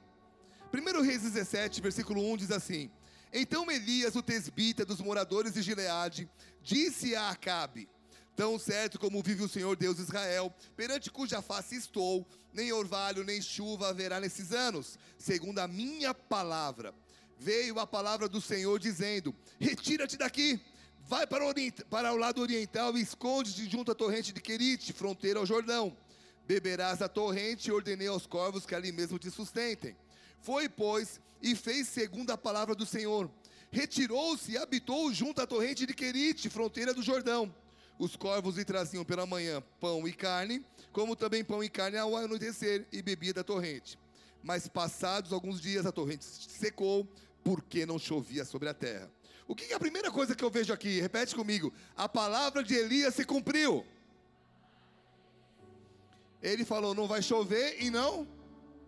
1 0.72 1.02
Reis 1.02 1.22
17, 1.22 1.80
versículo 1.80 2.22
1 2.32 2.36
diz 2.36 2.50
assim: 2.52 2.90
Então 3.32 3.68
Elias, 3.70 4.14
o 4.14 4.22
tesbita 4.22 4.84
dos 4.84 5.00
moradores 5.00 5.54
de 5.54 5.62
Gileade, 5.62 6.30
disse 6.60 7.16
a 7.16 7.30
Acabe: 7.30 7.88
Tão 8.34 8.58
certo 8.58 8.98
como 8.98 9.22
vive 9.22 9.42
o 9.42 9.48
Senhor 9.48 9.76
Deus 9.76 9.96
de 9.96 10.02
Israel, 10.02 10.54
perante 10.74 11.10
cuja 11.10 11.42
face 11.42 11.76
estou, 11.76 12.26
nem 12.52 12.72
orvalho 12.72 13.24
nem 13.24 13.42
chuva 13.42 13.88
haverá 13.88 14.18
nesses 14.20 14.52
anos, 14.52 14.98
segundo 15.18 15.58
a 15.58 15.68
minha 15.68 16.14
palavra. 16.14 16.94
Veio 17.38 17.78
a 17.78 17.86
palavra 17.86 18.28
do 18.28 18.40
Senhor 18.40 18.78
dizendo: 18.78 19.34
Retira-te 19.60 20.16
daqui, 20.16 20.60
vai 21.00 21.26
para 21.26 21.46
o, 21.46 21.52
para 21.90 22.12
o 22.12 22.16
lado 22.16 22.40
oriental 22.40 22.96
e 22.96 23.02
esconde-te 23.02 23.68
junto 23.68 23.92
à 23.92 23.94
torrente 23.94 24.32
de 24.32 24.40
Querite, 24.40 24.92
fronteira 24.92 25.38
ao 25.38 25.46
Jordão. 25.46 25.96
Beberás 26.46 26.98
da 26.98 27.08
torrente 27.08 27.68
e 27.68 27.72
ordenei 27.72 28.08
aos 28.08 28.26
corvos 28.26 28.64
que 28.64 28.74
ali 28.74 28.92
mesmo 28.92 29.18
te 29.18 29.30
sustentem. 29.30 29.96
Foi, 30.40 30.68
pois, 30.68 31.20
e 31.40 31.54
fez 31.54 31.88
segundo 31.88 32.30
a 32.30 32.38
palavra 32.38 32.74
do 32.74 32.86
Senhor. 32.86 33.30
Retirou-se 33.70 34.52
e 34.52 34.58
habitou 34.58 35.12
junto 35.12 35.40
à 35.40 35.46
torrente 35.46 35.86
de 35.86 35.94
Querite, 35.94 36.48
fronteira 36.48 36.92
do 36.92 37.02
Jordão. 37.02 37.54
Os 38.02 38.16
corvos 38.16 38.56
lhe 38.56 38.64
traziam 38.64 39.04
pela 39.04 39.24
manhã 39.24 39.62
pão 39.78 40.08
e 40.08 40.12
carne, 40.12 40.66
como 40.90 41.14
também 41.14 41.44
pão 41.44 41.62
e 41.62 41.68
carne 41.68 41.96
ao 41.96 42.16
anoitecer, 42.16 42.84
e 42.90 43.00
bebia 43.00 43.32
da 43.32 43.44
torrente. 43.44 43.96
Mas 44.42 44.66
passados 44.66 45.32
alguns 45.32 45.60
dias 45.60 45.86
a 45.86 45.92
torrente 45.92 46.24
secou, 46.24 47.08
porque 47.44 47.86
não 47.86 48.00
chovia 48.00 48.44
sobre 48.44 48.68
a 48.68 48.74
terra. 48.74 49.08
O 49.46 49.54
que 49.54 49.72
é 49.72 49.76
a 49.76 49.78
primeira 49.78 50.10
coisa 50.10 50.34
que 50.34 50.42
eu 50.42 50.50
vejo 50.50 50.72
aqui? 50.72 51.00
Repete 51.00 51.32
comigo. 51.32 51.72
A 51.96 52.08
palavra 52.08 52.64
de 52.64 52.74
Elias 52.74 53.14
se 53.14 53.24
cumpriu. 53.24 53.86
Ele 56.42 56.64
falou: 56.64 56.94
não 56.94 57.06
vai 57.06 57.22
chover 57.22 57.80
e 57.80 57.88
não 57.88 58.26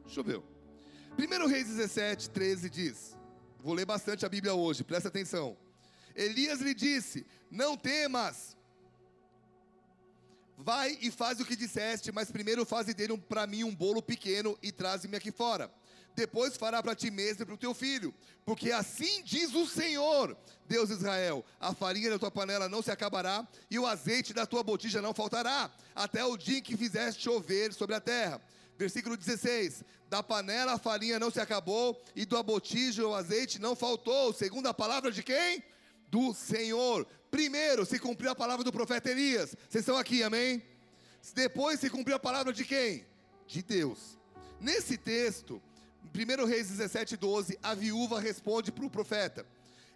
choveu. 0.09 0.43
1 1.17 1.47
Reis 1.47 1.69
17, 1.69 2.31
13 2.31 2.69
diz: 2.69 3.17
Vou 3.61 3.75
ler 3.75 3.87
bastante 3.87 4.27
a 4.27 4.29
Bíblia 4.29 4.55
hoje, 4.55 4.83
presta 4.83 5.07
atenção. 5.07 5.57
Elias 6.17 6.61
lhe 6.61 6.75
disse: 6.75 7.25
Não 7.49 7.77
temas, 7.77 8.57
vai 10.57 10.99
e 11.01 11.11
faz 11.11 11.41
o 11.41 11.45
que 11.45 11.57
disseste, 11.57 12.13
mas 12.13 12.31
primeiro 12.31 12.65
faze 12.65 12.95
dele 12.95 13.13
um, 13.13 13.19
para 13.19 13.47
mim 13.47 13.65
um 13.65 13.75
bolo 13.75 14.03
pequeno 14.03 14.59
e 14.63 14.71
traze-me 14.71 15.17
aqui 15.17 15.31
fora. 15.31 15.71
Depois 16.15 16.57
fará 16.57 16.81
para 16.81 16.95
ti 16.95 17.11
mesmo 17.11 17.43
e 17.43 17.47
para 17.47 17.55
o 17.55 17.59
teu 17.59 17.75
filho, 17.75 18.15
porque 18.45 18.71
assim 18.71 19.23
diz 19.25 19.53
o 19.53 19.67
Senhor, 19.67 20.37
Deus 20.67 20.89
de 20.89 20.95
Israel: 20.95 21.45
a 21.59 21.75
farinha 21.75 22.11
da 22.11 22.19
tua 22.19 22.31
panela 22.31 22.69
não 22.69 22.83
se 22.83 22.91
acabará, 22.91 23.47
e 23.69 23.79
o 23.79 23.87
azeite 23.87 24.33
da 24.33 24.47
tua 24.47 24.63
botija 24.63 25.03
não 25.03 25.13
faltará, 25.13 25.71
até 25.95 26.25
o 26.25 26.37
dia 26.37 26.59
em 26.59 26.63
que 26.63 26.77
fizeste 26.77 27.23
chover 27.23 27.73
sobre 27.73 27.97
a 27.97 28.01
terra. 28.01 28.41
Versículo 28.79 29.17
16: 29.17 29.83
Da 30.09 30.23
panela 30.23 30.75
a 30.75 30.79
farinha 30.79 31.19
não 31.19 31.33
se 31.33 31.41
acabou, 31.41 32.01
e 32.15 32.25
do 32.25 32.41
botija 32.45 33.07
o 33.07 33.15
azeite 33.15 33.61
não 33.61 33.75
faltou, 33.75 34.33
segundo 34.33 34.69
a 34.69 34.75
palavra 34.75 35.11
de 35.11 35.23
quem? 35.23 35.65
Do 36.09 36.33
Senhor. 36.33 37.07
Primeiro 37.35 37.85
se 37.85 37.99
cumpriu 37.99 38.31
a 38.31 38.35
palavra 38.37 38.63
do 38.63 38.71
profeta 38.71 39.11
Elias. 39.11 39.57
Vocês 39.69 39.83
estão 39.83 39.97
aqui, 39.97 40.23
amém? 40.23 40.63
Depois 41.35 41.81
se 41.81 41.91
cumpriu 41.91 42.15
a 42.15 42.21
palavra 42.21 42.53
de 42.53 42.65
quem? 42.65 43.05
De 43.49 43.61
Deus. 43.61 44.17
Nesse 44.61 44.97
texto, 44.97 45.61
1 46.15 46.45
Reis 46.47 46.69
17, 46.69 47.17
12, 47.17 47.59
a 47.61 47.75
viúva 47.75 48.21
responde 48.21 48.71
para 48.71 48.87
o 48.87 48.89
profeta. 48.89 49.45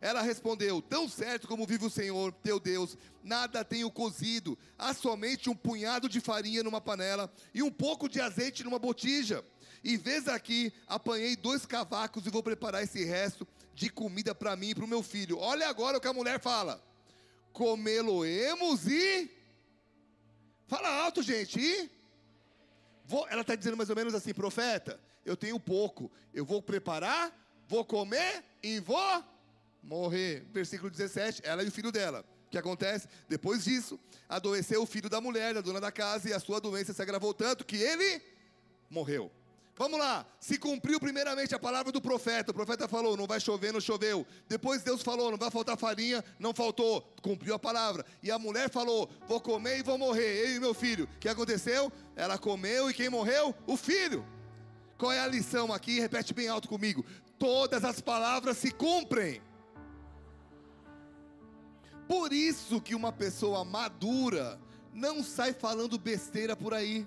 Ela 0.00 0.20
respondeu: 0.20 0.82
Tão 0.82 1.08
certo 1.08 1.46
como 1.46 1.64
vive 1.64 1.86
o 1.86 1.90
Senhor, 1.90 2.32
teu 2.42 2.58
Deus, 2.58 2.98
nada 3.22 3.64
tenho 3.64 3.88
cozido, 3.88 4.58
há 4.76 4.92
somente 4.92 5.48
um 5.48 5.54
punhado 5.54 6.08
de 6.08 6.20
farinha 6.20 6.64
numa 6.64 6.80
panela 6.80 7.32
e 7.54 7.62
um 7.62 7.70
pouco 7.70 8.08
de 8.08 8.20
azeite 8.20 8.64
numa 8.64 8.80
botija. 8.80 9.44
E 9.84 9.96
vês 9.96 10.26
aqui, 10.26 10.72
apanhei 10.88 11.36
dois 11.36 11.64
cavacos 11.64 12.26
e 12.26 12.30
vou 12.30 12.42
preparar 12.42 12.82
esse 12.82 13.04
resto 13.04 13.46
de 13.76 13.88
comida 13.88 14.34
para 14.34 14.56
mim 14.56 14.70
e 14.70 14.74
para 14.74 14.84
o 14.84 14.88
meu 14.88 15.04
filho. 15.04 15.38
Olha 15.38 15.68
agora 15.68 15.98
o 15.98 16.00
que 16.00 16.08
a 16.08 16.12
mulher 16.12 16.40
fala: 16.40 16.87
Comê-lo-emos 17.52 18.86
e. 18.86 19.30
Fala 20.66 20.88
alto, 21.02 21.22
gente, 21.22 21.58
e. 21.60 21.90
Vou... 23.04 23.26
Ela 23.28 23.40
está 23.40 23.54
dizendo 23.54 23.76
mais 23.76 23.90
ou 23.90 23.96
menos 23.96 24.14
assim, 24.14 24.34
profeta 24.34 25.00
eu 25.28 25.36
tenho 25.36 25.60
pouco. 25.60 26.10
Eu 26.32 26.44
vou 26.44 26.62
preparar, 26.62 27.32
vou 27.68 27.84
comer 27.84 28.42
e 28.62 28.80
vou 28.80 29.24
morrer. 29.82 30.46
Versículo 30.52 30.90
17, 30.90 31.42
ela 31.44 31.62
e 31.62 31.68
o 31.68 31.72
filho 31.72 31.92
dela. 31.92 32.24
O 32.46 32.50
que 32.50 32.58
acontece? 32.58 33.06
Depois 33.28 33.64
disso, 33.64 34.00
adoeceu 34.28 34.82
o 34.82 34.86
filho 34.86 35.10
da 35.10 35.20
mulher, 35.20 35.54
da 35.54 35.60
dona 35.60 35.80
da 35.80 35.92
casa, 35.92 36.30
e 36.30 36.32
a 36.32 36.40
sua 36.40 36.60
doença 36.60 36.94
se 36.94 37.02
agravou 37.02 37.34
tanto 37.34 37.64
que 37.64 37.76
ele 37.76 38.22
morreu. 38.88 39.30
Vamos 39.78 39.96
lá, 39.96 40.26
se 40.40 40.58
cumpriu 40.58 40.98
primeiramente 40.98 41.54
a 41.54 41.58
palavra 41.58 41.92
do 41.92 42.00
profeta. 42.00 42.50
O 42.50 42.54
profeta 42.54 42.88
falou: 42.88 43.16
não 43.16 43.28
vai 43.28 43.38
chover, 43.38 43.72
não 43.72 43.80
choveu. 43.80 44.26
Depois 44.48 44.82
Deus 44.82 45.02
falou: 45.02 45.30
não 45.30 45.38
vai 45.38 45.52
faltar 45.52 45.78
farinha, 45.78 46.24
não 46.36 46.52
faltou. 46.52 47.00
Cumpriu 47.22 47.54
a 47.54 47.60
palavra. 47.60 48.04
E 48.20 48.28
a 48.28 48.40
mulher 48.40 48.68
falou: 48.68 49.08
vou 49.28 49.40
comer 49.40 49.78
e 49.78 49.82
vou 49.84 49.96
morrer, 49.96 50.46
eu 50.46 50.56
e 50.56 50.60
meu 50.60 50.74
filho. 50.74 51.04
O 51.04 51.18
que 51.20 51.28
aconteceu? 51.28 51.92
Ela 52.16 52.36
comeu 52.36 52.90
e 52.90 52.94
quem 52.94 53.08
morreu? 53.08 53.54
O 53.68 53.76
filho. 53.76 54.26
Qual 54.98 55.12
é 55.12 55.20
a 55.20 55.28
lição 55.28 55.72
aqui? 55.72 56.00
Repete 56.00 56.34
bem 56.34 56.48
alto 56.48 56.68
comigo. 56.68 57.06
Todas 57.38 57.84
as 57.84 58.00
palavras 58.00 58.56
se 58.56 58.72
cumprem. 58.72 59.40
Por 62.08 62.32
isso 62.32 62.80
que 62.80 62.96
uma 62.96 63.12
pessoa 63.12 63.64
madura 63.64 64.58
não 64.92 65.22
sai 65.22 65.52
falando 65.52 65.96
besteira 65.96 66.56
por 66.56 66.74
aí. 66.74 67.06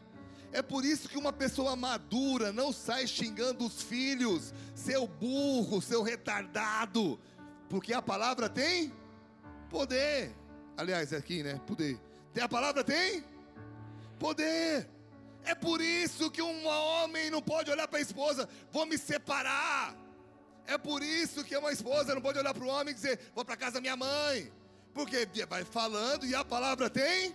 É 0.53 0.62
por 0.62 0.84
isso 0.84 1.08
que 1.08 1.17
uma 1.17 1.31
pessoa 1.31 1.75
madura 1.75 2.51
não 2.51 2.74
sai 2.74 3.08
xingando 3.08 3.65
os 3.65 3.81
filhos, 3.81 4.53
seu 4.75 5.08
burro, 5.08 5.81
seu 5.81 6.03
retardado, 6.03 7.20
porque 7.70 7.93
a 7.93 8.01
palavra 8.01 8.50
tem 8.50 8.91
poder. 9.70 10.36
Aliás, 10.75 11.13
é 11.13 11.17
aqui, 11.17 11.41
né? 11.41 11.60
Poder. 11.65 11.98
Tem 12.34 12.43
a 12.43 12.50
palavra 12.50 12.84
tem 12.84 13.24
poder. 14.20 14.88
É 15.43 15.55
por 15.55 15.81
isso 15.81 16.29
que 16.29 16.41
um 16.41 16.67
homem 16.67 17.31
não 17.31 17.41
pode 17.41 17.72
olhar 17.72 17.88
para 17.88 18.00
a 18.00 18.01
esposa, 18.01 18.48
vou 18.72 18.86
me 18.86 18.98
separar. 18.98 19.96
É 20.67 20.77
por 20.77 21.01
isso 21.01 21.43
que 21.43 21.58
uma 21.58 21.72
esposa 21.72 22.13
não 22.13 22.22
pode 22.22 22.38
olhar 22.38 22.53
para 22.53 22.63
o 22.63 22.67
homem 22.67 22.91
e 22.91 22.96
dizer, 22.96 23.20
vou 23.34 23.43
para 23.43 23.58
casa 23.58 23.74
da 23.75 23.81
minha 23.81 23.96
mãe. 23.96 24.51
Porque 24.93 25.27
vai 25.48 25.63
falando 25.63 26.25
e 26.25 26.36
a 26.36 26.43
palavra 26.43 26.89
tem, 26.89 27.34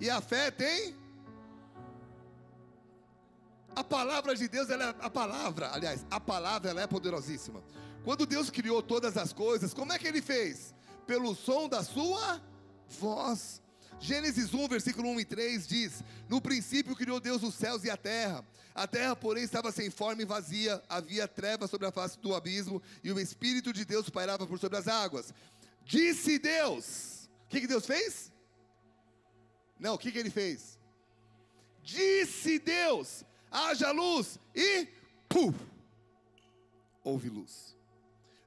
e 0.00 0.10
a 0.10 0.20
fé 0.20 0.50
tem. 0.50 0.94
A 3.76 3.82
palavra 3.82 4.34
de 4.36 4.46
Deus, 4.48 4.70
ela 4.70 4.84
é 4.84 4.94
a 5.00 5.10
palavra, 5.10 5.70
aliás, 5.72 6.06
a 6.10 6.20
palavra 6.20 6.70
ela 6.70 6.80
é 6.80 6.86
poderosíssima. 6.86 7.62
Quando 8.04 8.26
Deus 8.26 8.50
criou 8.50 8.82
todas 8.82 9.16
as 9.16 9.32
coisas, 9.32 9.74
como 9.74 9.92
é 9.92 9.98
que 9.98 10.06
ele 10.06 10.22
fez? 10.22 10.74
Pelo 11.06 11.34
som 11.34 11.68
da 11.68 11.82
sua 11.82 12.40
voz. 13.00 13.62
Gênesis 13.98 14.52
1, 14.52 14.68
versículo 14.68 15.08
1 15.10 15.20
e 15.20 15.24
3 15.24 15.66
diz: 15.66 16.04
No 16.28 16.40
princípio 16.40 16.94
criou 16.94 17.18
Deus 17.18 17.42
os 17.42 17.54
céus 17.54 17.84
e 17.84 17.90
a 17.90 17.96
terra. 17.96 18.44
A 18.74 18.86
terra, 18.86 19.14
porém, 19.14 19.44
estava 19.44 19.70
sem 19.70 19.88
forma 19.88 20.22
e 20.22 20.26
vazia, 20.26 20.82
havia 20.88 21.28
trevas 21.28 21.70
sobre 21.70 21.86
a 21.86 21.92
face 21.92 22.18
do 22.18 22.34
abismo, 22.34 22.82
e 23.02 23.12
o 23.12 23.20
Espírito 23.20 23.72
de 23.72 23.84
Deus 23.84 24.10
pairava 24.10 24.46
por 24.46 24.58
sobre 24.58 24.78
as 24.78 24.88
águas. 24.88 25.32
Disse 25.84 26.38
Deus: 26.38 27.28
O 27.46 27.48
que, 27.48 27.60
que 27.62 27.66
Deus 27.66 27.86
fez? 27.86 28.32
Não, 29.78 29.94
o 29.94 29.98
que, 29.98 30.12
que 30.12 30.18
ele 30.18 30.30
fez? 30.30 30.78
Disse 31.82 32.58
Deus: 32.58 33.24
haja 33.54 33.92
luz, 33.92 34.38
e 34.52 34.88
puf, 35.28 35.56
houve 37.04 37.28
luz. 37.28 37.74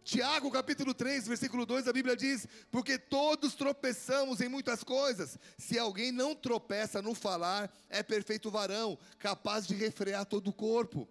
Tiago 0.04 0.52
capítulo 0.52 0.94
3, 0.94 1.28
versículo 1.28 1.66
2, 1.66 1.88
a 1.88 1.94
Bíblia 1.94 2.16
diz: 2.16 2.48
Porque 2.72 2.98
todos 2.98 3.56
tropeçamos 3.56 4.40
em 4.40 4.48
muitas 4.48 4.84
coisas. 4.84 5.38
Se 5.58 5.78
alguém 5.78 6.12
não 6.12 6.36
tropeça 6.36 7.02
no 7.02 7.14
falar, 7.14 7.72
é 7.90 8.02
perfeito 8.02 8.52
varão, 8.52 8.98
capaz 9.20 9.68
de 9.68 9.76
refrear 9.76 10.26
todo 10.26 10.50
o 10.50 10.54
corpo. 10.54 11.08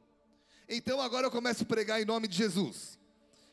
Então 0.68 1.00
agora 1.00 1.26
eu 1.26 1.30
começo 1.30 1.62
a 1.62 1.66
pregar 1.66 2.00
em 2.00 2.06
nome 2.06 2.26
de 2.26 2.36
Jesus. 2.36 2.98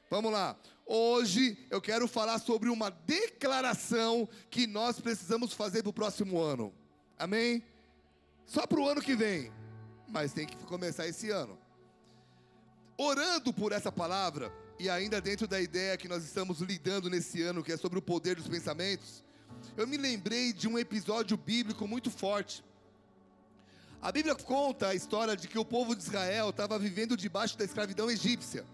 Vamos 0.10 0.32
lá. 0.32 0.58
Hoje 0.86 1.58
eu 1.70 1.82
quero 1.82 2.08
falar 2.08 2.40
sobre 2.40 2.70
uma 2.70 2.90
declaração 2.90 4.28
que 4.50 4.66
nós 4.66 5.00
precisamos 5.00 5.54
fazer 5.54 5.84
para 5.84 5.90
o 5.90 5.94
próximo 5.94 6.40
ano. 6.40 6.74
Amém? 7.18 7.64
Só 8.46 8.66
para 8.66 8.80
o 8.80 8.88
ano 8.88 9.02
que 9.02 9.16
vem, 9.16 9.52
mas 10.14 10.32
tem 10.32 10.46
que 10.46 10.56
começar 10.58 11.08
esse 11.08 11.32
ano. 11.32 11.58
Orando 12.96 13.52
por 13.52 13.72
essa 13.72 13.92
palavra 13.92 14.54
e 14.80 14.88
ainda 14.88 15.20
dentro 15.20 15.48
da 15.48 15.60
ideia 15.60 15.98
que 15.98 16.08
nós 16.08 16.24
estamos 16.24 16.62
lidando 16.62 17.10
nesse 17.10 17.42
ano, 17.42 17.64
que 17.64 17.72
é 17.72 17.78
sobre 17.78 17.98
o 17.98 18.02
poder 18.02 18.36
dos 18.36 18.48
pensamentos, 18.48 19.24
eu 19.76 19.88
me 19.88 19.98
lembrei 19.98 20.54
de 20.54 20.68
um 20.68 20.78
episódio 20.78 21.36
bíblico 21.36 21.88
muito 21.88 22.12
forte. 22.12 22.64
A 24.00 24.12
Bíblia 24.12 24.36
conta 24.36 24.90
a 24.90 24.96
história 24.96 25.36
de 25.36 25.48
que 25.48 25.58
o 25.58 25.66
povo 25.66 25.96
de 25.96 26.04
Israel 26.04 26.52
estava 26.52 26.78
vivendo 26.78 27.18
debaixo 27.18 27.58
da 27.58 27.66
escravidão 27.66 28.12
egípcia. 28.12 28.66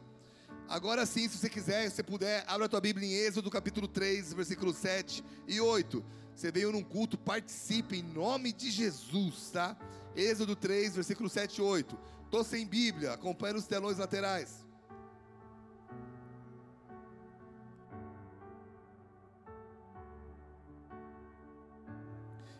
Agora 0.67 1.05
sim, 1.05 1.29
se 1.29 1.37
você 1.37 1.49
quiser, 1.49 1.89
se 1.89 1.95
você 1.95 2.03
puder, 2.03 2.43
abra 2.47 2.65
a 2.65 2.69
tua 2.69 2.81
Bíblia 2.81 3.07
em 3.07 3.13
Êxodo 3.13 3.49
capítulo 3.49 3.87
3, 3.87 4.33
versículos 4.33 4.75
7 4.75 5.23
e 5.47 5.61
8. 5.61 6.03
Você 6.35 6.51
veio 6.51 6.71
num 6.71 6.83
culto, 6.83 7.17
participe 7.17 7.97
em 7.97 8.03
nome 8.03 8.51
de 8.51 8.69
Jesus, 8.69 9.51
tá? 9.51 9.77
Êxodo 10.19 10.53
3, 10.53 10.95
versículo 10.95 11.29
7 11.29 11.59
e 11.59 11.61
8. 11.61 11.97
Tô 12.29 12.43
sem 12.43 12.67
Bíblia, 12.67 13.13
acompanha 13.13 13.53
nos 13.53 13.65
telões 13.65 13.97
laterais. 13.97 14.65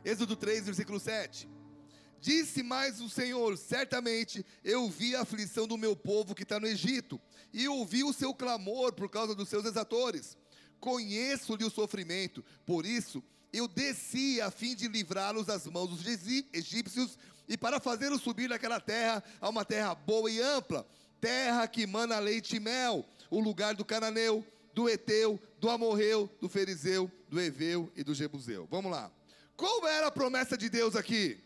Êxodo 0.06 0.38
3, 0.38 0.68
versículo 0.68 1.02
7. 1.02 1.50
Disse 2.22 2.64
mais 2.64 3.02
o 3.02 3.10
Senhor: 3.10 3.58
Certamente 3.58 4.46
eu 4.64 4.90
vi 4.90 5.14
a 5.14 5.22
aflição 5.22 5.68
do 5.68 5.78
meu 5.78 5.98
povo 5.98 6.34
que 6.34 6.44
está 6.44 6.62
no 6.62 6.68
Egito, 6.68 7.20
e 7.52 7.68
ouvi 7.68 8.06
o 8.06 8.14
seu 8.14 8.34
clamor 8.34 8.94
por 8.94 9.10
causa 9.10 9.36
dos 9.36 9.50
seus 9.50 9.66
exatores. 9.66 10.38
Conheço-lhe 10.80 11.66
o 11.66 11.70
sofrimento, 11.70 12.42
por 12.66 12.86
isso 12.86 13.22
eu 13.52 13.68
desci 13.68 14.40
a 14.42 14.52
fim 14.52 14.76
de 14.76 14.88
livrá-los 14.88 15.48
das 15.48 15.66
mãos 15.66 15.90
dos 15.90 16.06
egípcios 16.54 17.18
e 17.50 17.58
para 17.58 17.80
fazê-los 17.80 18.22
subir 18.22 18.48
naquela 18.48 18.80
terra 18.80 19.24
a 19.42 19.50
uma 19.50 19.66
terra 19.66 19.96
boa 19.96 20.30
e 20.30 20.40
ampla, 20.40 20.88
terra 21.20 21.68
que 21.68 21.88
mana 21.88 22.20
leite 22.20 22.58
e 22.58 22.60
mel, 22.60 23.04
o 23.30 23.40
lugar 23.40 23.74
do 23.74 23.84
cananeu, 23.84 24.46
do 24.74 24.88
eteu, 24.88 25.40
do 25.60 25.70
amorreu, 25.70 26.30
do 26.40 26.48
ferizeu, 26.48 27.12
do 27.28 27.42
eveu 27.42 27.92
e 27.96 28.04
do 28.04 28.14
jebuseu. 28.14 28.68
Vamos 28.70 28.92
lá. 28.92 29.12
Qual 29.58 29.86
era 29.88 30.08
a 30.08 30.12
promessa 30.12 30.56
de 30.56 30.70
Deus 30.70 30.96
aqui? 30.96 31.44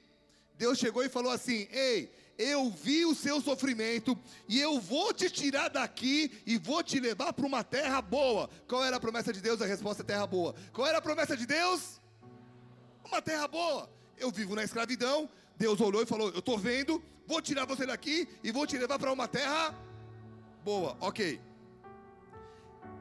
Deus 0.55 0.77
chegou 0.77 1.03
e 1.03 1.09
falou 1.09 1.31
assim: 1.31 1.67
Ei, 1.71 2.13
eu 2.37 2.69
vi 2.69 3.05
o 3.05 3.15
seu 3.15 3.41
sofrimento 3.41 4.17
e 4.47 4.59
eu 4.59 4.79
vou 4.79 5.13
te 5.13 5.29
tirar 5.29 5.69
daqui 5.69 6.31
e 6.45 6.57
vou 6.57 6.83
te 6.83 6.99
levar 6.99 7.33
para 7.33 7.45
uma 7.45 7.63
terra 7.63 8.01
boa. 8.01 8.49
Qual 8.67 8.83
era 8.83 8.97
a 8.97 8.99
promessa 8.99 9.31
de 9.31 9.41
Deus? 9.41 9.61
A 9.61 9.65
resposta 9.65 10.03
é 10.03 10.05
terra 10.05 10.27
boa. 10.27 10.53
Qual 10.71 10.87
era 10.87 10.97
a 10.97 11.01
promessa 11.01 11.35
de 11.35 11.45
Deus? 11.45 11.99
Uma 13.05 13.21
terra 13.21 13.47
boa. 13.47 13.89
Eu 14.17 14.31
vivo 14.31 14.55
na 14.55 14.63
escravidão. 14.63 15.29
Deus 15.63 15.79
olhou 15.79 16.03
e 16.03 16.05
falou: 16.05 16.29
Eu 16.31 16.39
estou 16.39 16.57
vendo, 16.57 17.01
vou 17.25 17.41
tirar 17.41 17.65
você 17.65 17.85
daqui 17.85 18.27
e 18.43 18.51
vou 18.51 18.67
te 18.67 18.77
levar 18.77 18.99
para 18.99 19.13
uma 19.13 19.29
terra 19.29 19.73
boa. 20.61 20.97
Ok. 20.99 21.39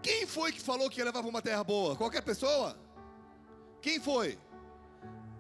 Quem 0.01 0.27
foi 0.27 0.53
que 0.53 0.61
falou 0.61 0.89
que 0.89 1.01
ia 1.01 1.05
levar 1.05 1.23
para 1.23 1.29
uma 1.29 1.43
terra 1.43 1.65
boa? 1.65 1.97
Qualquer 1.97 2.23
pessoa? 2.23 2.79
Quem 3.81 3.99
foi? 3.99 4.39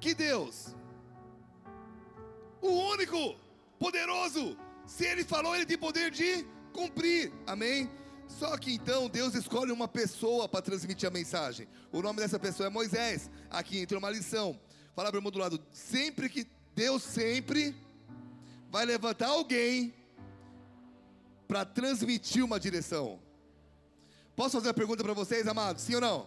Que 0.00 0.14
Deus? 0.14 0.74
O 2.60 2.70
único, 2.94 3.36
poderoso. 3.78 4.58
Se 4.84 5.06
ele 5.06 5.24
falou, 5.24 5.54
ele 5.54 5.66
tem 5.66 5.78
poder 5.78 6.10
de 6.10 6.44
cumprir. 6.72 7.32
Amém? 7.46 7.88
Só 8.26 8.56
que 8.56 8.72
então 8.74 9.08
Deus 9.08 9.34
escolhe 9.36 9.70
uma 9.70 9.86
pessoa 9.86 10.48
para 10.48 10.60
transmitir 10.60 11.08
a 11.08 11.12
mensagem. 11.12 11.68
O 11.92 12.02
nome 12.02 12.18
dessa 12.18 12.38
pessoa 12.38 12.66
é 12.66 12.70
Moisés. 12.70 13.30
Aqui 13.48 13.78
entra 13.78 13.96
uma 13.96 14.10
lição. 14.10 14.58
Fala 14.96 15.08
para 15.08 15.18
o 15.18 15.20
irmão 15.20 15.30
do 15.30 15.38
lado. 15.38 15.60
Sempre 15.70 16.28
que 16.28 16.46
Deus 16.74 17.02
sempre 17.02 17.74
vai 18.70 18.84
levantar 18.84 19.28
alguém 19.28 19.94
para 21.46 21.64
transmitir 21.64 22.44
uma 22.44 22.58
direção. 22.58 23.20
Posso 24.34 24.52
fazer 24.52 24.68
uma 24.68 24.74
pergunta 24.74 25.04
para 25.04 25.12
vocês, 25.12 25.46
amados? 25.46 25.82
Sim 25.82 25.96
ou 25.96 26.00
não? 26.00 26.26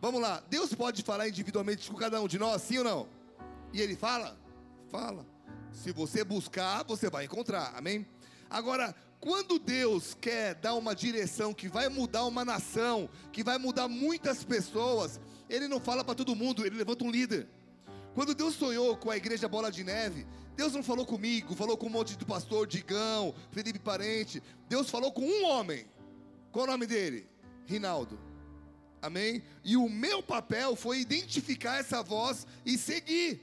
Vamos 0.00 0.20
lá. 0.20 0.42
Deus 0.48 0.72
pode 0.72 1.02
falar 1.02 1.28
individualmente 1.28 1.90
com 1.90 1.96
cada 1.96 2.20
um 2.22 2.28
de 2.28 2.38
nós, 2.38 2.62
sim 2.62 2.78
ou 2.78 2.84
não? 2.84 3.08
E 3.72 3.80
ele 3.80 3.96
fala? 3.96 4.38
Fala. 4.90 5.26
Se 5.72 5.90
você 5.92 6.22
buscar, 6.22 6.84
você 6.84 7.10
vai 7.10 7.24
encontrar. 7.24 7.72
Amém? 7.76 8.06
Agora, 8.48 8.94
quando 9.20 9.58
Deus 9.58 10.14
quer 10.14 10.54
dar 10.54 10.74
uma 10.74 10.94
direção 10.94 11.52
que 11.52 11.68
vai 11.68 11.88
mudar 11.88 12.24
uma 12.24 12.44
nação, 12.44 13.10
que 13.32 13.42
vai 13.42 13.58
mudar 13.58 13.88
muitas 13.88 14.44
pessoas, 14.44 15.20
Ele 15.50 15.66
não 15.66 15.80
fala 15.80 16.04
para 16.04 16.14
todo 16.14 16.36
mundo, 16.36 16.64
Ele 16.64 16.76
levanta 16.76 17.04
um 17.04 17.10
líder. 17.10 17.48
Quando 18.18 18.34
Deus 18.34 18.56
sonhou 18.56 18.96
com 18.96 19.12
a 19.12 19.16
igreja 19.16 19.46
Bola 19.46 19.70
de 19.70 19.84
Neve, 19.84 20.26
Deus 20.56 20.72
não 20.72 20.82
falou 20.82 21.06
comigo, 21.06 21.54
falou 21.54 21.76
com 21.76 21.86
um 21.86 21.90
monte 21.90 22.16
de 22.16 22.24
pastor, 22.24 22.66
Digão, 22.66 23.32
Felipe 23.52 23.78
Parente. 23.78 24.42
Deus 24.68 24.90
falou 24.90 25.12
com 25.12 25.22
um 25.22 25.44
homem. 25.44 25.86
Qual 26.50 26.64
o 26.64 26.66
nome 26.68 26.84
dele? 26.84 27.28
Rinaldo. 27.64 28.18
Amém? 29.00 29.40
E 29.62 29.76
o 29.76 29.88
meu 29.88 30.20
papel 30.20 30.74
foi 30.74 30.98
identificar 30.98 31.76
essa 31.76 32.02
voz 32.02 32.44
e 32.66 32.76
seguir. 32.76 33.40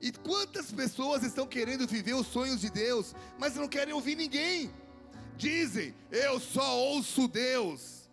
E 0.00 0.10
quantas 0.10 0.72
pessoas 0.72 1.22
estão 1.22 1.46
querendo 1.46 1.86
viver 1.86 2.14
os 2.14 2.26
sonhos 2.26 2.62
de 2.62 2.70
Deus, 2.70 3.14
mas 3.38 3.54
não 3.54 3.68
querem 3.68 3.92
ouvir 3.92 4.14
ninguém? 4.14 4.70
Dizem, 5.36 5.94
eu 6.10 6.40
só 6.40 6.74
ouço 6.74 7.28
Deus. 7.28 8.08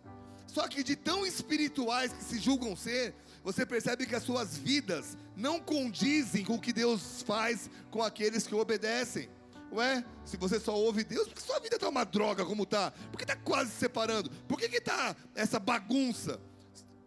Só 0.48 0.68
que 0.68 0.84
de 0.84 0.94
tão 0.96 1.24
espirituais 1.24 2.12
que 2.12 2.24
se 2.24 2.38
julgam 2.38 2.76
ser, 2.76 3.14
você 3.42 3.64
percebe 3.64 4.04
que 4.04 4.14
as 4.14 4.22
suas 4.22 4.58
vidas 4.58 5.16
não 5.38 5.60
condizem 5.60 6.44
com 6.44 6.54
o 6.54 6.60
que 6.60 6.72
Deus 6.72 7.22
faz 7.22 7.70
com 7.92 8.02
aqueles 8.02 8.44
que 8.44 8.54
obedecem. 8.56 9.30
Ué, 9.70 10.04
se 10.24 10.36
você 10.36 10.58
só 10.58 10.74
ouve 10.74 11.04
Deus, 11.04 11.28
por 11.28 11.36
que 11.36 11.42
sua 11.42 11.60
vida 11.60 11.76
está 11.76 11.88
uma 11.88 12.04
droga 12.04 12.44
como 12.44 12.64
está? 12.64 12.90
Por 12.90 13.18
que 13.18 13.22
está 13.22 13.36
quase 13.36 13.70
se 13.70 13.76
separando? 13.76 14.30
Por 14.48 14.58
que 14.58 14.64
está 14.64 15.14
essa 15.36 15.60
bagunça? 15.60 16.40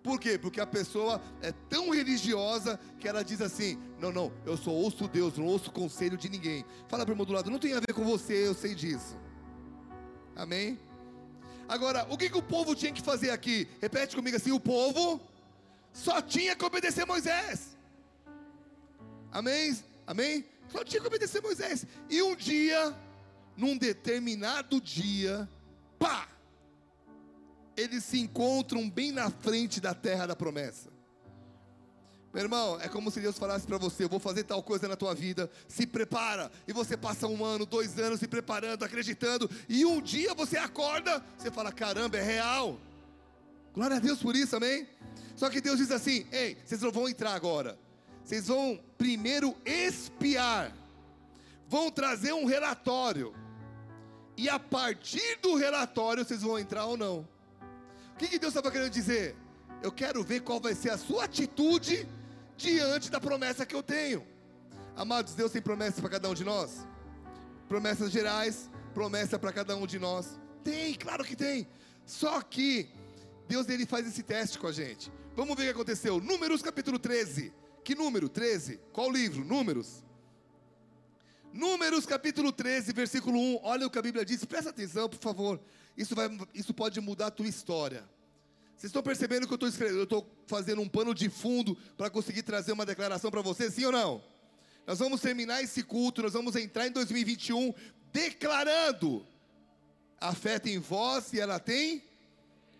Por 0.01 0.17
quê? 0.17 0.37
Porque 0.37 0.61
a 0.61 0.65
pessoa 0.65 1.21
é 1.41 1.51
tão 1.51 1.89
religiosa 1.89 2.79
que 2.99 3.07
ela 3.07 3.21
diz 3.21 3.41
assim: 3.41 3.77
não, 3.99 4.13
não, 4.13 4.31
eu 4.45 4.55
só 4.55 4.71
ouço 4.71 5.09
Deus, 5.09 5.37
não 5.37 5.45
ouço 5.45 5.69
conselho 5.69 6.17
de 6.17 6.29
ninguém. 6.29 6.63
Fala 6.87 7.05
para 7.05 7.11
o 7.11 7.13
irmão 7.13 7.25
do 7.25 7.33
lado, 7.33 7.51
não 7.51 7.59
tem 7.59 7.73
a 7.73 7.81
ver 7.81 7.93
com 7.93 8.05
você, 8.05 8.47
eu 8.47 8.53
sei 8.53 8.73
disso. 8.73 9.17
Amém? 10.35 10.79
Agora, 11.67 12.07
o 12.09 12.17
que, 12.17 12.29
que 12.29 12.37
o 12.37 12.41
povo 12.41 12.75
tinha 12.75 12.93
que 12.93 13.01
fazer 13.01 13.31
aqui? 13.31 13.67
Repete 13.81 14.15
comigo 14.15 14.37
assim: 14.37 14.51
o 14.51 14.59
povo 14.59 15.19
só 15.91 16.21
tinha 16.21 16.55
que 16.55 16.63
obedecer 16.63 17.05
Moisés. 17.05 17.70
Amém? 19.31 19.77
Amém? 20.05 20.45
Só 20.69 20.83
tinha 20.83 21.01
que 21.01 21.07
obedecer 21.07 21.41
Moisés. 21.41 21.85
E 22.09 22.21
um 22.21 22.35
dia, 22.35 22.95
num 23.55 23.77
determinado 23.77 24.79
dia, 24.79 25.47
pá! 25.97 26.31
eles 27.75 28.03
se 28.03 28.19
encontram 28.19 28.89
bem 28.89 29.11
na 29.11 29.29
frente 29.29 29.79
da 29.79 29.93
terra 29.93 30.27
da 30.27 30.35
promessa. 30.35 30.89
Meu 32.33 32.43
irmão, 32.43 32.79
é 32.79 32.87
como 32.87 33.11
se 33.11 33.19
Deus 33.19 33.37
falasse 33.37 33.67
para 33.67 33.77
você: 33.77 34.05
Eu 34.05 34.09
vou 34.09 34.19
fazer 34.19 34.43
tal 34.43 34.63
coisa 34.63 34.87
na 34.87 34.95
tua 34.95 35.13
vida, 35.13 35.49
se 35.67 35.85
prepara. 35.85 36.49
E 36.67 36.71
você 36.71 36.95
passa 36.95 37.27
um 37.27 37.43
ano, 37.43 37.65
dois 37.65 37.99
anos 37.99 38.19
se 38.19 38.27
preparando, 38.27 38.83
acreditando. 38.83 39.49
E 39.67 39.85
um 39.85 40.01
dia 40.01 40.33
você 40.33 40.57
acorda, 40.57 41.23
você 41.37 41.51
fala: 41.51 41.71
Caramba, 41.71 42.17
é 42.17 42.21
real. 42.21 42.79
Glória 43.73 43.97
a 43.97 43.99
Deus 43.99 44.19
por 44.19 44.35
isso, 44.35 44.55
amém? 44.55 44.87
Só 45.35 45.49
que 45.49 45.59
Deus 45.59 45.77
diz 45.77 45.91
assim: 45.91 46.25
Ei, 46.31 46.57
vocês 46.63 46.81
não 46.81 46.91
vão 46.91 47.09
entrar 47.09 47.33
agora. 47.33 47.77
Vocês 48.23 48.47
vão 48.47 48.79
primeiro 48.97 49.55
espiar. 49.65 50.75
Vão 51.67 51.91
trazer 51.91 52.33
um 52.33 52.45
relatório. 52.45 53.33
E 54.37 54.49
a 54.49 54.59
partir 54.59 55.39
do 55.41 55.55
relatório 55.55 56.23
vocês 56.23 56.41
vão 56.41 56.57
entrar 56.57 56.85
ou 56.85 56.97
não 56.97 57.27
que, 58.21 58.27
que 58.27 58.39
Deus 58.39 58.51
estava 58.51 58.71
querendo 58.71 58.91
dizer? 58.91 59.35
Eu 59.81 59.91
quero 59.91 60.23
ver 60.23 60.41
qual 60.41 60.59
vai 60.59 60.75
ser 60.75 60.91
a 60.91 60.97
sua 60.97 61.23
atitude 61.23 62.07
diante 62.55 63.09
da 63.09 63.19
promessa 63.19 63.65
que 63.65 63.75
eu 63.75 63.81
tenho. 63.81 64.23
Amados, 64.95 65.33
Deus 65.33 65.51
tem 65.51 65.61
promessas 65.61 65.99
para 65.99 66.09
cada 66.09 66.29
um 66.29 66.35
de 66.35 66.43
nós? 66.43 66.87
Promessas 67.67 68.11
gerais, 68.11 68.69
promessa 68.93 69.39
para 69.39 69.51
cada 69.51 69.75
um 69.75 69.87
de 69.87 69.97
nós? 69.97 70.39
Tem, 70.63 70.93
claro 70.93 71.23
que 71.23 71.35
tem. 71.35 71.67
Só 72.05 72.41
que 72.41 72.89
Deus 73.47 73.67
ele 73.69 73.87
faz 73.87 74.05
esse 74.05 74.21
teste 74.21 74.59
com 74.59 74.67
a 74.67 74.71
gente. 74.71 75.11
Vamos 75.35 75.55
ver 75.55 75.63
o 75.63 75.65
que 75.65 75.71
aconteceu. 75.71 76.21
Números 76.21 76.61
capítulo 76.61 76.99
13. 76.99 77.51
Que 77.83 77.95
número? 77.95 78.29
13. 78.29 78.79
Qual 78.91 79.11
livro? 79.11 79.43
Números. 79.43 80.03
Números 81.53 82.05
capítulo 82.05 82.51
13, 82.51 82.93
versículo 82.93 83.37
1. 83.37 83.59
Olha 83.63 83.87
o 83.87 83.89
que 83.89 83.99
a 83.99 84.01
Bíblia 84.01 84.23
diz. 84.23 84.43
Presta 84.45 84.69
atenção, 84.69 85.09
por 85.09 85.19
favor. 85.19 85.59
Isso, 85.97 86.15
vai, 86.15 86.29
isso 86.53 86.73
pode 86.73 86.99
mudar 87.01 87.27
a 87.27 87.31
tua 87.31 87.47
história. 87.47 88.07
Vocês 88.75 88.89
estão 88.89 89.03
percebendo 89.03 89.45
que 89.45 89.53
eu 89.53 89.55
estou 89.55 89.69
escrevendo? 89.69 89.99
Eu 89.99 90.03
estou 90.05 90.27
fazendo 90.47 90.81
um 90.81 90.89
pano 90.89 91.13
de 91.13 91.29
fundo 91.29 91.75
para 91.97 92.09
conseguir 92.09 92.43
trazer 92.43 92.71
uma 92.71 92.85
declaração 92.85 93.29
para 93.29 93.41
vocês, 93.41 93.73
sim 93.73 93.85
ou 93.85 93.91
não? 93.91 94.23
Nós 94.87 94.99
vamos 94.99 95.21
terminar 95.21 95.61
esse 95.61 95.83
culto, 95.83 96.23
nós 96.23 96.33
vamos 96.33 96.55
entrar 96.55 96.87
em 96.87 96.91
2021 96.91 97.73
declarando: 98.11 99.25
a 100.19 100.33
fé 100.33 100.57
tem 100.57 100.79
voz 100.79 101.33
e 101.33 101.39
ela 101.39 101.59
tem 101.59 102.03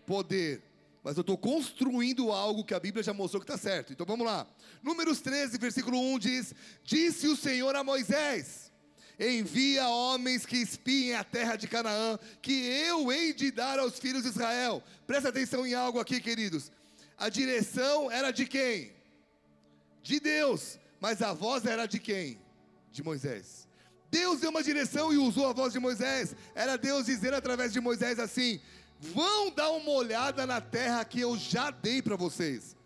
poder. 0.06 0.62
Mas 1.02 1.16
eu 1.16 1.22
estou 1.22 1.36
construindo 1.36 2.30
algo 2.30 2.64
que 2.64 2.74
a 2.74 2.80
Bíblia 2.80 3.02
já 3.02 3.12
mostrou 3.12 3.40
que 3.42 3.50
está 3.50 3.58
certo. 3.60 3.92
Então 3.92 4.06
vamos 4.06 4.24
lá. 4.24 4.46
Números 4.82 5.20
13, 5.20 5.58
versículo 5.58 5.98
1 5.98 6.18
diz: 6.18 6.54
Disse 6.84 7.26
o 7.26 7.36
Senhor 7.36 7.74
a 7.74 7.82
Moisés: 7.82 8.70
envia 9.18 9.88
homens 9.88 10.46
que 10.46 10.56
espiem 10.56 11.14
a 11.14 11.24
terra 11.24 11.56
de 11.56 11.66
Canaã, 11.66 12.18
que 12.40 12.52
eu 12.52 13.12
hei 13.12 13.32
de 13.32 13.50
dar 13.50 13.78
aos 13.78 13.98
filhos 13.98 14.22
de 14.22 14.28
Israel. 14.28 14.82
Presta 15.06 15.28
atenção 15.28 15.66
em 15.66 15.74
algo 15.74 15.98
aqui, 15.98 16.20
queridos. 16.20 16.70
A 17.18 17.28
direção 17.28 18.10
era 18.10 18.30
de 18.30 18.46
quem? 18.46 18.92
De 20.02 20.18
Deus. 20.20 20.78
Mas 21.00 21.20
a 21.20 21.32
voz 21.32 21.66
era 21.66 21.86
de 21.86 21.98
quem? 21.98 22.38
De 22.92 23.02
Moisés. 23.02 23.68
Deus 24.10 24.40
deu 24.40 24.50
uma 24.50 24.62
direção 24.62 25.12
e 25.12 25.16
usou 25.16 25.48
a 25.48 25.52
voz 25.52 25.72
de 25.72 25.78
Moisés. 25.78 26.36
Era 26.54 26.76
Deus 26.76 27.06
dizendo 27.06 27.34
através 27.34 27.72
de 27.72 27.80
Moisés 27.80 28.18
assim: 28.18 28.60
vão 29.02 29.50
dar 29.50 29.70
uma 29.72 29.90
olhada 29.90 30.46
na 30.46 30.60
terra 30.60 31.04
que 31.04 31.18
eu 31.18 31.36
já 31.36 31.72
dei 31.72 32.00
para 32.00 32.14
vocês. 32.14 32.76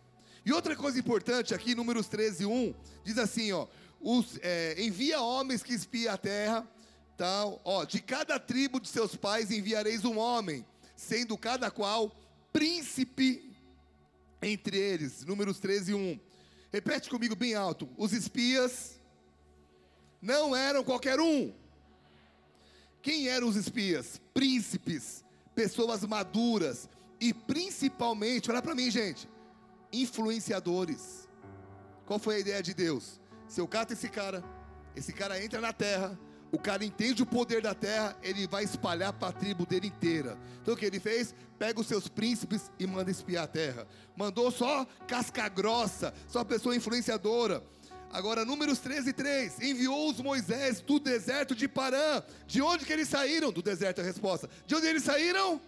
E 0.46 0.52
outra 0.52 0.74
coisa 0.74 0.98
importante 0.98 1.52
aqui, 1.52 1.74
números 1.74 2.08
13, 2.08 2.46
1, 2.46 2.74
diz 3.04 3.18
assim, 3.18 3.52
ó, 3.52 3.66
os, 4.00 4.38
é, 4.40 4.82
envia 4.82 5.20
homens 5.20 5.62
que 5.62 5.74
espiem 5.74 6.08
a 6.08 6.16
terra, 6.16 6.66
tal, 7.18 7.60
ó, 7.62 7.84
de 7.84 8.00
cada 8.00 8.40
tribo 8.40 8.80
de 8.80 8.88
seus 8.88 9.14
pais 9.14 9.50
enviareis 9.50 10.06
um 10.06 10.16
homem, 10.16 10.64
sendo 10.96 11.36
cada 11.36 11.70
qual 11.70 12.10
príncipe 12.50 13.54
entre 14.40 14.78
eles. 14.78 15.22
Números 15.22 15.60
13, 15.60 15.92
1. 15.92 16.18
Repete 16.72 17.10
comigo 17.10 17.36
bem 17.36 17.54
alto. 17.54 17.90
Os 17.94 18.14
espias 18.14 18.98
não 20.22 20.56
eram 20.56 20.82
qualquer 20.82 21.20
um. 21.20 21.52
Quem 23.02 23.28
eram 23.28 23.48
os 23.48 23.56
espias? 23.56 24.18
Príncipes, 24.32 25.25
pessoas 25.56 26.04
maduras 26.04 26.86
e 27.18 27.32
principalmente, 27.32 28.50
olha 28.50 28.60
para 28.60 28.74
mim, 28.74 28.90
gente, 28.90 29.26
influenciadores. 29.90 31.26
Qual 32.04 32.18
foi 32.18 32.36
a 32.36 32.38
ideia 32.38 32.62
de 32.62 32.74
Deus? 32.74 33.18
Se 33.48 33.60
eu 33.60 33.66
cato 33.66 33.94
esse 33.94 34.08
cara, 34.10 34.44
esse 34.94 35.14
cara 35.14 35.42
entra 35.42 35.58
na 35.58 35.72
terra, 35.72 36.16
o 36.52 36.58
cara 36.58 36.84
entende 36.84 37.22
o 37.22 37.26
poder 37.26 37.62
da 37.62 37.74
terra, 37.74 38.14
ele 38.22 38.46
vai 38.46 38.64
espalhar 38.64 39.14
para 39.14 39.28
a 39.28 39.32
tribo 39.32 39.64
dele 39.64 39.88
inteira. 39.88 40.38
Então 40.60 40.74
o 40.74 40.76
que 40.76 40.84
ele 40.84 41.00
fez? 41.00 41.34
Pega 41.58 41.80
os 41.80 41.86
seus 41.86 42.06
príncipes 42.06 42.70
e 42.78 42.86
manda 42.86 43.10
espiar 43.10 43.44
a 43.44 43.48
terra. 43.48 43.86
Mandou 44.14 44.50
só 44.50 44.86
casca 45.08 45.48
grossa, 45.48 46.12
só 46.28 46.44
pessoa 46.44 46.76
influenciadora. 46.76 47.62
Agora, 48.16 48.46
números 48.46 48.78
13, 48.78 49.12
3. 49.12 49.60
Enviou-os 49.60 50.22
Moisés 50.22 50.80
do 50.80 50.98
deserto 50.98 51.54
de 51.54 51.68
Parã. 51.68 52.22
De 52.46 52.62
onde 52.62 52.86
que 52.86 52.92
eles 52.94 53.10
saíram? 53.10 53.52
Do 53.52 53.60
deserto 53.60 54.00
a 54.00 54.04
resposta. 54.04 54.48
De 54.66 54.74
onde 54.74 54.86
eles 54.86 55.02
saíram? 55.02 55.60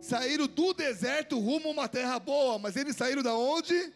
Saíram 0.00 0.48
do 0.48 0.74
deserto 0.74 1.38
rumo 1.38 1.68
a 1.68 1.70
uma 1.70 1.88
terra 1.88 2.18
boa. 2.18 2.58
Mas 2.58 2.74
eles 2.74 2.96
saíram 2.96 3.22
da 3.22 3.32
onde? 3.32 3.92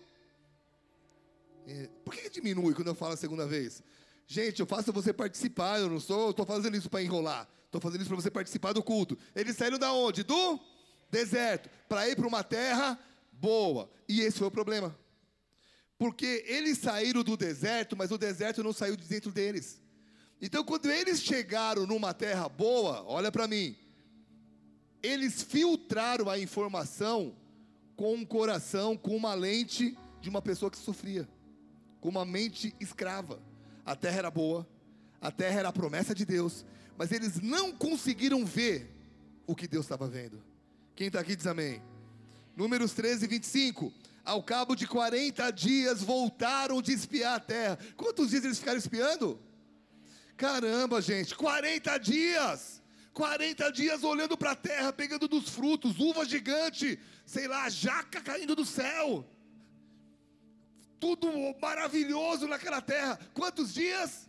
É, 1.67 1.89
por 2.05 2.15
que 2.15 2.31
diminui 2.31 2.73
quando 2.73 2.87
eu 2.87 2.95
falo 2.95 3.15
a 3.15 3.17
segunda 3.17 3.49
vez? 3.49 3.83
Gente, 4.25 4.61
eu 4.61 4.67
faço 4.67 4.93
você 4.93 5.13
participar, 5.13 5.81
eu 5.81 5.91
não 5.91 5.99
sou, 5.99 6.31
estou 6.31 6.47
fazendo 6.47 6.77
isso 6.77 6.89
para 6.89 7.03
enrolar. 7.03 7.49
Estou 7.67 7.81
fazendo 7.81 8.03
isso 8.03 8.11
para 8.11 8.21
você 8.21 8.31
participar 8.31 8.73
do 8.73 8.81
culto. 8.81 9.19
Eles 9.35 9.57
saíram 9.57 9.77
da 9.77 9.93
onde? 9.93 10.23
Do 10.23 10.61
deserto, 11.11 11.69
para 11.89 12.09
ir 12.09 12.15
para 12.15 12.29
uma 12.29 12.45
terra 12.45 12.97
boa. 13.33 13.91
E 14.09 14.21
esse 14.21 14.39
foi 14.39 14.47
o 14.47 14.53
problema. 14.53 14.97
Porque 16.05 16.45
eles 16.47 16.77
saíram 16.77 17.25
do 17.25 17.35
deserto, 17.35 17.97
mas 17.97 18.11
o 18.11 18.19
deserto 18.19 18.63
não 18.63 18.75
saiu 18.75 18.95
de 18.95 19.07
dentro 19.07 19.33
deles. 19.33 19.81
Então, 20.39 20.63
quando 20.63 20.91
eles 20.91 21.23
chegaram 21.23 21.87
numa 21.87 22.13
terra 22.13 22.47
boa, 22.47 23.03
olha 23.07 23.33
para 23.33 23.49
mim, 23.49 23.75
eles 25.03 25.43
filtraram 25.43 26.29
a 26.29 26.39
informação 26.39 27.35
com 27.97 28.17
um 28.17 28.23
coração, 28.23 28.99
com 28.99 29.17
uma 29.17 29.33
lente 29.33 29.97
de 30.21 30.29
uma 30.29 30.43
pessoa 30.43 30.71
que 30.71 30.77
sofria, 30.77 31.27
com 32.03 32.11
uma 32.11 32.27
mente 32.27 32.77
escrava. 32.79 33.41
A 33.83 33.97
terra 33.97 34.19
era 34.19 34.31
boa, 34.31 34.69
a 35.23 35.31
terra 35.31 35.61
era 35.61 35.69
a 35.71 35.73
promessa 35.73 36.15
de 36.15 36.27
Deus, 36.27 36.67
mas 36.99 37.13
eles 37.13 37.41
não 37.41 37.73
conseguiram 37.73 38.45
ver 38.45 38.95
o 39.47 39.57
que 39.57 39.67
Deus 39.67 39.87
estava 39.87 40.07
vendo. 40.07 40.45
Quem 40.95 41.07
está 41.07 41.21
aqui 41.21 41.35
diz 41.35 41.47
amém. 41.47 41.81
Números 42.55 42.93
13, 42.93 43.27
25. 43.27 44.04
Ao 44.25 44.43
cabo 44.43 44.75
de 44.75 44.87
40 44.87 45.51
dias 45.51 46.03
voltaram 46.03 46.81
de 46.81 46.93
espiar 46.93 47.37
a 47.37 47.41
terra. 47.41 47.79
Quantos 47.97 48.31
dias 48.31 48.45
eles 48.45 48.59
ficaram 48.59 48.79
espiando? 48.79 49.41
Caramba, 50.37 51.01
gente, 51.03 51.35
40 51.35 51.99
dias! 51.99 52.83
40 53.13 53.71
dias 53.71 54.03
olhando 54.03 54.37
para 54.37 54.53
a 54.53 54.57
terra, 54.57 54.93
pegando 54.93 55.29
dos 55.29 55.49
frutos, 55.49 56.01
uva 56.01 56.25
gigante, 56.25 56.99
sei 57.25 57.47
lá, 57.47 57.69
jaca 57.69 58.21
caindo 58.21 58.57
do 58.57 58.65
céu 58.65 59.25
tudo 61.05 61.29
maravilhoso 61.61 62.49
naquela 62.49 62.81
terra. 62.81 63.19
Quantos 63.35 63.75
dias? 63.75 64.27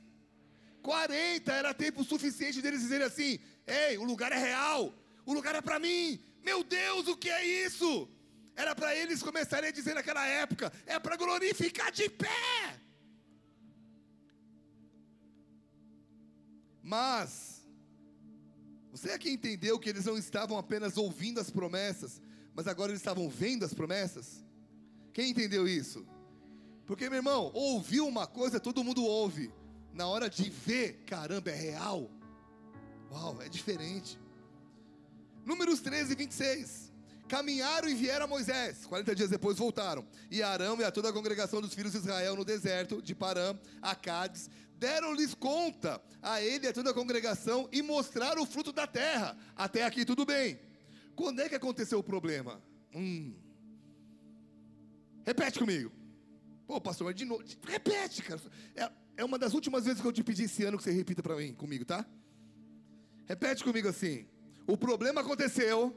40 0.81 1.51
era 1.51 1.73
tempo 1.73 2.03
suficiente 2.03 2.61
deles 2.61 2.81
dizerem 2.81 3.07
assim: 3.07 3.39
Ei, 3.65 3.97
o 3.97 4.03
lugar 4.03 4.33
é 4.33 4.37
real, 4.37 4.93
o 5.25 5.33
lugar 5.33 5.55
é 5.55 5.61
para 5.61 5.79
mim. 5.79 6.19
Meu 6.43 6.65
Deus, 6.65 7.07
o 7.07 7.15
que 7.15 7.29
é 7.29 7.45
isso? 7.65 8.09
Era 8.55 8.73
para 8.73 8.95
eles 8.95 9.21
começarem 9.21 9.69
a 9.69 9.71
dizer 9.71 9.93
naquela 9.93 10.25
época: 10.25 10.71
É 10.85 10.97
para 10.99 11.17
glorificar 11.17 11.91
de 11.91 12.09
pé. 12.09 12.79
Mas, 16.81 17.65
você 18.91 19.11
aqui 19.11 19.29
entendeu 19.29 19.79
que 19.79 19.89
eles 19.89 20.05
não 20.05 20.17
estavam 20.17 20.57
apenas 20.57 20.97
ouvindo 20.97 21.39
as 21.39 21.49
promessas, 21.49 22.21
mas 22.53 22.67
agora 22.67 22.91
eles 22.91 23.01
estavam 23.01 23.27
vendo 23.27 23.65
as 23.65 23.73
promessas? 23.73 24.45
Quem 25.11 25.31
entendeu 25.31 25.67
isso? 25.67 26.05
Porque, 26.85 27.09
meu 27.09 27.17
irmão, 27.17 27.51
ouvir 27.53 28.01
uma 28.01 28.27
coisa 28.27 28.59
todo 28.59 28.83
mundo 28.83 29.03
ouve. 29.03 29.51
Na 29.91 30.07
hora 30.07 30.29
de 30.29 30.49
ver, 30.49 31.03
caramba, 31.05 31.49
é 31.49 31.55
real. 31.55 32.11
Uau, 33.11 33.41
é 33.41 33.49
diferente. 33.49 34.19
Números 35.43 35.79
13 35.79 36.13
e 36.13 36.15
26. 36.15 36.84
Caminharam 37.27 37.89
e 37.89 37.95
vieram 37.95 38.25
a 38.25 38.27
Moisés. 38.27 38.85
40 38.85 39.15
dias 39.15 39.29
depois 39.29 39.57
voltaram. 39.57 40.05
E 40.29 40.43
Arão 40.43 40.79
e 40.79 40.83
a 40.83 40.91
toda 40.91 41.09
a 41.09 41.13
congregação 41.13 41.61
dos 41.61 41.73
filhos 41.73 41.91
de 41.91 41.97
Israel 41.97 42.35
no 42.35 42.45
deserto 42.45 43.01
de 43.01 43.15
Parã, 43.15 43.57
a 43.81 43.95
Cádiz, 43.95 44.49
deram-lhes 44.77 45.33
conta 45.33 46.01
a 46.21 46.41
ele 46.41 46.65
e 46.65 46.69
a 46.69 46.73
toda 46.73 46.91
a 46.91 46.93
congregação 46.93 47.67
e 47.71 47.81
mostraram 47.81 48.43
o 48.43 48.45
fruto 48.45 48.71
da 48.71 48.85
terra. 48.85 49.37
Até 49.55 49.83
aqui 49.83 50.05
tudo 50.05 50.25
bem. 50.25 50.59
Quando 51.15 51.39
é 51.39 51.49
que 51.49 51.55
aconteceu 51.55 51.99
o 51.99 52.03
problema? 52.03 52.61
Hum. 52.93 53.33
Repete 55.25 55.57
comigo. 55.57 55.91
Pô, 56.67 56.79
pastor, 56.79 57.05
mas 57.05 57.15
de 57.15 57.25
novo. 57.25 57.43
Repete, 57.67 58.21
cara. 58.21 58.41
É, 58.75 58.91
é 59.17 59.25
uma 59.25 59.39
das 59.39 59.53
últimas 59.53 59.85
vezes 59.85 60.01
que 60.01 60.07
eu 60.07 60.13
te 60.13 60.23
pedi 60.23 60.43
esse 60.43 60.63
ano 60.63 60.77
que 60.77 60.83
você 60.83 60.91
repita 60.91 61.23
para 61.23 61.35
mim, 61.35 61.53
comigo, 61.53 61.85
tá? 61.85 62.05
Repete 63.25 63.63
comigo 63.63 63.87
assim. 63.87 64.27
O 64.67 64.77
problema 64.77 65.21
aconteceu 65.21 65.95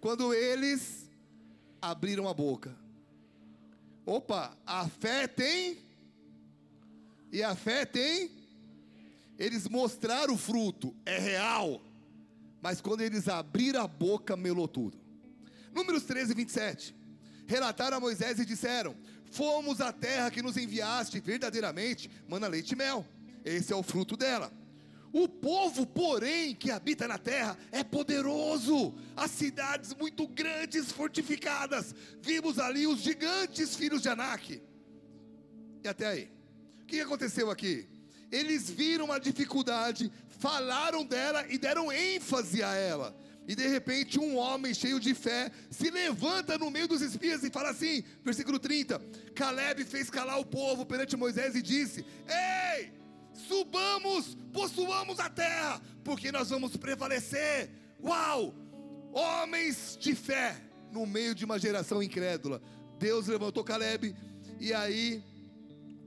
quando 0.00 0.32
eles 0.32 1.10
abriram 1.80 2.28
a 2.28 2.34
boca. 2.34 2.74
Opa, 4.06 4.56
a 4.66 4.88
fé 4.88 5.26
tem. 5.26 5.78
E 7.30 7.42
a 7.42 7.54
fé 7.54 7.84
tem. 7.84 8.30
Eles 9.38 9.68
mostraram 9.68 10.34
o 10.34 10.38
fruto, 10.38 10.94
é 11.06 11.18
real. 11.18 11.80
Mas 12.60 12.80
quando 12.80 13.00
eles 13.00 13.28
abriram 13.28 13.82
a 13.82 13.86
boca, 13.86 14.36
melou 14.36 14.68
tudo. 14.68 14.98
Números 15.72 16.04
13, 16.04 16.34
27. 16.34 16.94
Relataram 17.46 17.96
a 17.96 18.00
Moisés 18.00 18.38
e 18.38 18.44
disseram: 18.44 18.94
Fomos 19.30 19.80
à 19.80 19.92
terra 19.92 20.30
que 20.30 20.42
nos 20.42 20.56
enviaste 20.56 21.20
verdadeiramente, 21.20 22.10
mana 22.28 22.48
leite 22.48 22.72
e 22.72 22.76
mel. 22.76 23.06
Esse 23.44 23.72
é 23.72 23.76
o 23.76 23.82
fruto 23.82 24.16
dela. 24.16 24.52
O 25.12 25.28
povo, 25.28 25.86
porém, 25.86 26.54
que 26.54 26.70
habita 26.70 27.08
na 27.08 27.18
terra 27.18 27.58
é 27.72 27.82
poderoso, 27.82 28.94
as 29.16 29.30
cidades 29.30 29.92
muito 29.94 30.26
grandes, 30.26 30.92
fortificadas. 30.92 31.94
Vimos 32.22 32.58
ali 32.58 32.86
os 32.86 33.00
gigantes 33.00 33.74
filhos 33.74 34.02
de 34.02 34.08
Anak. 34.08 34.62
E 35.82 35.88
até 35.88 36.06
aí. 36.06 36.32
O 36.82 36.86
que 36.86 37.00
aconteceu 37.00 37.50
aqui? 37.50 37.88
Eles 38.30 38.70
viram 38.70 39.06
uma 39.06 39.18
dificuldade, 39.18 40.12
falaram 40.28 41.04
dela 41.04 41.44
e 41.48 41.58
deram 41.58 41.90
ênfase 41.90 42.62
a 42.62 42.74
ela. 42.74 43.16
E 43.48 43.54
de 43.56 43.66
repente 43.66 44.20
um 44.20 44.36
homem 44.36 44.72
cheio 44.72 45.00
de 45.00 45.12
fé 45.12 45.50
se 45.70 45.90
levanta 45.90 46.56
no 46.56 46.70
meio 46.70 46.86
dos 46.86 47.02
espias 47.02 47.42
e 47.42 47.50
fala 47.50 47.70
assim, 47.70 48.04
versículo 48.22 48.60
30: 48.60 49.00
Caleb 49.34 49.84
fez 49.84 50.08
calar 50.08 50.38
o 50.38 50.46
povo 50.46 50.86
perante 50.86 51.16
Moisés 51.16 51.56
e 51.56 51.62
disse: 51.62 52.04
Ei, 52.28 52.92
subamos, 53.48 54.36
possuamos 54.52 55.18
a 55.18 55.28
terra, 55.28 55.80
porque 56.04 56.30
nós 56.30 56.50
vamos 56.50 56.76
prevalecer. 56.76 57.70
Uau! 58.02 58.54
Homens 59.12 59.96
de 60.00 60.14
fé 60.14 60.56
no 60.92 61.06
meio 61.06 61.34
de 61.34 61.44
uma 61.44 61.58
geração 61.58 62.02
incrédula. 62.02 62.62
Deus 62.98 63.26
levantou 63.26 63.64
Caleb 63.64 64.14
e 64.60 64.72
aí 64.72 65.22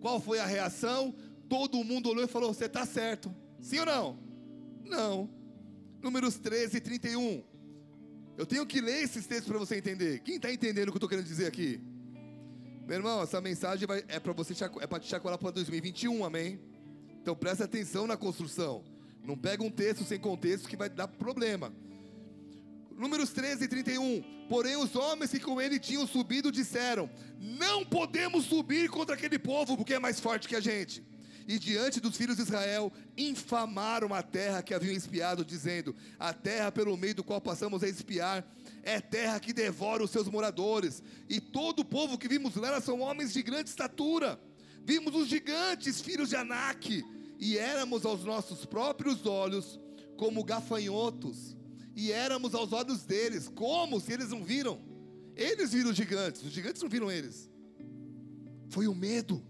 qual 0.04 0.20
foi 0.20 0.38
a 0.38 0.46
reação? 0.46 1.16
Todo 1.48 1.82
mundo 1.82 2.10
olhou 2.10 2.26
e 2.26 2.28
falou: 2.28 2.54
Você 2.54 2.66
está 2.66 2.86
certo. 2.86 3.34
Sim 3.62 3.80
ou 3.80 3.86
não? 3.86 4.20
Não. 4.84 5.30
Números 6.02 6.36
13 6.38 6.76
e 6.76 6.82
31. 6.82 7.44
Eu 8.38 8.46
tenho 8.46 8.66
que 8.66 8.82
ler 8.82 9.04
esses 9.04 9.26
textos 9.26 9.48
para 9.48 9.58
você 9.58 9.78
entender. 9.78 10.20
Quem 10.20 10.36
está 10.36 10.52
entendendo 10.52 10.90
o 10.90 10.92
que 10.92 10.98
eu 10.98 11.00
estou 11.00 11.10
querendo 11.10 11.26
dizer 11.26 11.48
aqui? 11.48 11.80
Meu 12.86 12.98
irmão, 12.98 13.22
essa 13.22 13.40
mensagem 13.40 13.88
vai, 13.88 14.04
é 14.10 14.20
para 14.20 14.34
você 14.34 14.54
é 14.82 14.88
para 14.88 15.00
te 15.00 15.08
chacoalhar 15.08 15.40
para 15.40 15.52
2021, 15.52 16.26
amém? 16.26 16.60
Então 17.24 17.38
presta 17.38 17.64
atenção 17.64 18.06
na 18.06 18.18
construção. 18.18 18.84
Não 19.24 19.38
pega 19.38 19.64
um 19.64 19.72
texto 19.72 20.04
sem 20.04 20.20
contexto 20.20 20.68
que 20.68 20.76
vai 20.76 20.90
dar 20.90 21.08
problema. 21.08 21.74
Números 22.98 23.30
13 23.30 23.64
e 23.64 23.68
31. 23.70 24.22
Porém, 24.50 24.76
os 24.76 24.94
homens 24.94 25.32
que 25.32 25.40
com 25.40 25.62
ele 25.62 25.80
tinham 25.80 26.06
subido 26.06 26.52
disseram: 26.52 27.10
Não 27.40 27.86
podemos 27.86 28.44
subir 28.44 28.90
contra 28.90 29.16
aquele 29.16 29.40
povo, 29.40 29.78
porque 29.78 29.94
é 29.94 30.00
mais 30.00 30.20
forte 30.20 30.50
que 30.50 30.56
a 30.56 30.60
gente. 30.60 31.02
e 31.48 31.58
diante 31.58 32.02
dos 32.02 32.18
filhos 32.18 32.36
de 32.36 32.42
Israel 32.42 32.92
infamaram 33.18 34.14
a 34.14 34.22
terra 34.22 34.62
que 34.62 34.74
haviam 34.74 34.94
espiado, 34.94 35.46
dizendo: 35.46 35.96
A 36.20 36.34
terra 36.34 36.74
pelo 36.74 36.98
meio 36.98 37.16
do 37.16 37.24
qual 37.24 37.40
passamos 37.40 37.84
a 37.84 37.88
espiar 37.88 38.46
é 38.84 39.00
terra 39.00 39.40
que 39.40 39.54
devora 39.54 40.04
os 40.04 40.12
seus 40.12 40.28
moradores, 40.28 41.02
e 41.30 41.40
todo 41.40 41.80
o 41.80 41.86
povo 41.86 42.18
que 42.18 42.28
vimos 42.28 42.54
nela 42.58 42.82
são 42.82 43.00
homens 43.00 43.32
de 43.32 43.42
grande 43.42 43.70
estatura. 43.70 44.38
Vimos 44.86 45.16
os 45.16 45.30
gigantes, 45.30 46.02
filhos 46.02 46.28
de 46.28 46.36
Anak, 46.36 47.06
e 47.40 47.58
éramos 47.58 48.06
aos 48.06 48.24
nossos 48.24 48.66
próprios 48.66 49.26
olhos 49.26 49.80
como 50.18 50.44
gafanhotos, 50.44 51.56
e 51.96 52.12
éramos 52.12 52.56
aos 52.56 52.72
olhos 52.74 53.04
deles 53.04 53.48
como 53.48 54.00
se 54.00 54.14
eles 54.14 54.30
não 54.30 54.44
viram. 54.44 54.80
Eles 55.36 55.74
viram 55.74 55.90
os 55.90 55.96
gigantes, 55.96 56.44
os 56.44 56.52
gigantes 56.52 56.82
não 56.82 56.90
viram 56.90 57.12
eles. 57.12 57.50
Foi 58.70 58.88
o 58.88 58.96
medo. 58.96 59.44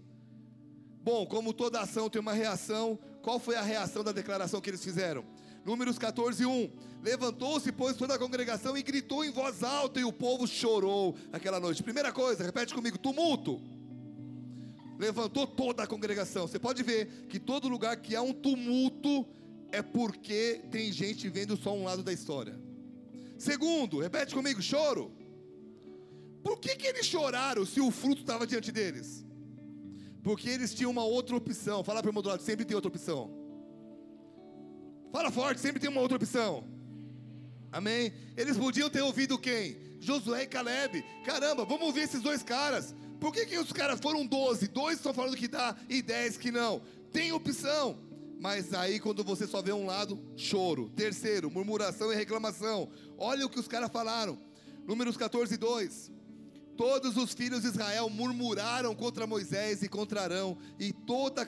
Bom, 1.02 1.26
como 1.26 1.52
toda 1.52 1.80
ação 1.80 2.08
tem 2.08 2.20
uma 2.20 2.32
reação, 2.32 2.98
qual 3.22 3.38
foi 3.38 3.56
a 3.56 3.62
reação 3.62 4.02
da 4.02 4.12
declaração 4.12 4.60
que 4.60 4.70
eles 4.70 4.82
fizeram? 4.82 5.24
Números 5.64 5.98
14, 5.98 6.44
1. 6.44 6.70
Levantou-se, 7.02 7.72
pois, 7.72 7.96
toda 7.96 8.14
a 8.14 8.18
congregação 8.18 8.76
e 8.76 8.82
gritou 8.82 9.24
em 9.24 9.30
voz 9.30 9.62
alta, 9.62 10.00
e 10.00 10.04
o 10.04 10.12
povo 10.12 10.46
chorou 10.46 11.16
aquela 11.32 11.58
noite. 11.58 11.82
Primeira 11.82 12.12
coisa, 12.12 12.44
repete 12.44 12.74
comigo: 12.74 12.98
tumulto. 12.98 13.60
Levantou 15.04 15.46
toda 15.46 15.82
a 15.82 15.86
congregação. 15.86 16.46
Você 16.46 16.58
pode 16.58 16.82
ver 16.82 17.26
que 17.28 17.38
todo 17.38 17.68
lugar 17.68 17.94
que 17.98 18.16
há 18.16 18.22
um 18.22 18.32
tumulto 18.32 19.26
é 19.70 19.82
porque 19.82 20.62
tem 20.70 20.90
gente 20.90 21.28
vendo 21.28 21.56
só 21.58 21.74
um 21.74 21.84
lado 21.84 22.02
da 22.02 22.12
história. 22.12 22.58
Segundo, 23.36 24.00
repete 24.00 24.34
comigo: 24.34 24.62
choro. 24.62 25.12
Por 26.42 26.58
que, 26.58 26.74
que 26.76 26.86
eles 26.86 27.06
choraram 27.06 27.66
se 27.66 27.80
o 27.80 27.90
fruto 27.90 28.22
estava 28.22 28.46
diante 28.46 28.72
deles? 28.72 29.24
Porque 30.22 30.48
eles 30.48 30.74
tinham 30.74 30.90
uma 30.90 31.04
outra 31.04 31.36
opção. 31.36 31.84
Fala 31.84 32.00
para 32.00 32.10
o 32.10 32.14
meu 32.14 32.22
lado, 32.22 32.42
sempre 32.42 32.64
tem 32.64 32.74
outra 32.74 32.88
opção. 32.88 33.30
Fala 35.12 35.30
forte, 35.30 35.60
sempre 35.60 35.80
tem 35.80 35.90
uma 35.90 36.00
outra 36.00 36.16
opção. 36.16 36.64
Amém? 37.70 38.12
Eles 38.36 38.56
podiam 38.56 38.88
ter 38.88 39.02
ouvido 39.02 39.38
quem? 39.38 39.76
Josué 40.00 40.44
e 40.44 40.46
Caleb. 40.46 41.04
Caramba, 41.24 41.64
vamos 41.66 41.86
ouvir 41.88 42.02
esses 42.02 42.22
dois 42.22 42.42
caras. 42.42 42.94
Por 43.24 43.32
que, 43.32 43.46
que 43.46 43.56
os 43.56 43.72
caras 43.72 43.98
foram 44.00 44.26
12? 44.26 44.68
Dois 44.68 44.98
estão 44.98 45.14
falando 45.14 45.34
que 45.34 45.48
dá 45.48 45.74
e 45.88 46.02
10 46.02 46.36
que 46.36 46.52
não. 46.52 46.82
Tem 47.10 47.32
opção. 47.32 47.98
Mas 48.38 48.74
aí, 48.74 49.00
quando 49.00 49.24
você 49.24 49.46
só 49.46 49.62
vê 49.62 49.72
um 49.72 49.86
lado, 49.86 50.22
choro. 50.36 50.90
Terceiro, 50.90 51.50
murmuração 51.50 52.12
e 52.12 52.14
reclamação. 52.14 52.90
Olha 53.16 53.46
o 53.46 53.48
que 53.48 53.58
os 53.58 53.66
caras 53.66 53.90
falaram. 53.90 54.38
Números 54.86 55.16
14, 55.16 55.56
2. 55.56 56.12
Todos 56.76 57.16
os 57.16 57.32
filhos 57.32 57.62
de 57.62 57.68
Israel 57.68 58.10
murmuraram 58.10 58.94
contra 58.94 59.26
Moisés 59.26 59.82
e 59.82 59.88
contra 59.88 60.20
Arão, 60.20 60.58
e 60.78 60.92
toda 60.92 61.40
a 61.40 61.46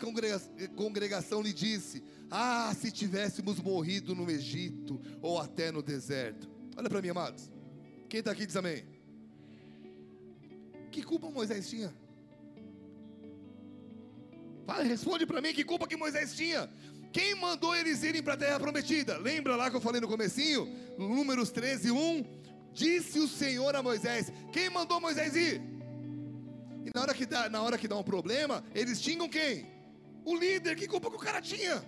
congregação 0.75 1.43
lhe 1.43 1.53
disse: 1.53 2.03
Ah, 2.31 2.75
se 2.75 2.91
tivéssemos 2.91 3.61
morrido 3.61 4.15
no 4.15 4.31
Egito 4.31 4.99
ou 5.21 5.39
até 5.39 5.71
no 5.71 5.83
deserto. 5.83 6.49
Olha 6.75 6.89
para 6.89 7.03
mim, 7.03 7.11
amados. 7.11 7.51
Quem 8.09 8.21
está 8.21 8.31
aqui 8.31 8.47
diz 8.47 8.57
amém. 8.57 8.96
Culpa 11.07 11.31
Moisés 11.31 11.69
tinha? 11.69 11.95
Fala, 14.67 14.83
responde 14.83 15.25
para 15.25 15.41
mim 15.41 15.55
que 15.55 15.65
culpa 15.65 15.87
que 15.87 15.97
Moisés 15.97 16.35
tinha. 16.35 16.69
Quem 17.13 17.35
mandou 17.37 17.75
eles 17.75 18.03
irem 18.03 18.23
para 18.23 18.35
a 18.35 18.37
terra 18.37 18.61
prometida? 18.61 19.17
Lembra 19.17 19.57
lá 19.57 19.71
que 19.71 19.77
eu 19.77 19.81
falei 19.81 20.01
no 20.01 20.09
comecinho? 20.09 20.67
Números 20.99 21.51
13, 21.51 21.91
1 21.91 22.25
Disse 22.77 23.19
o 23.19 23.27
Senhor 23.27 23.75
a 23.75 23.83
Moisés: 23.83 24.31
Quem 24.53 24.69
mandou 24.69 25.01
Moisés 25.01 25.35
ir? 25.35 25.63
E 26.85 26.91
na 26.95 27.01
hora 27.01 27.15
que 27.15 27.25
dá, 27.25 27.49
na 27.49 27.63
hora 27.63 27.79
que 27.79 27.89
dá 27.89 27.97
um 27.97 28.03
problema, 28.03 28.63
eles 28.75 29.01
xingam 29.01 29.31
quem? 29.31 29.67
O 30.27 30.37
líder, 30.37 30.77
que 30.77 30.87
culpa 30.87 31.09
que 31.09 31.17
o 31.17 31.19
cara 31.19 31.41
tinha? 31.41 31.83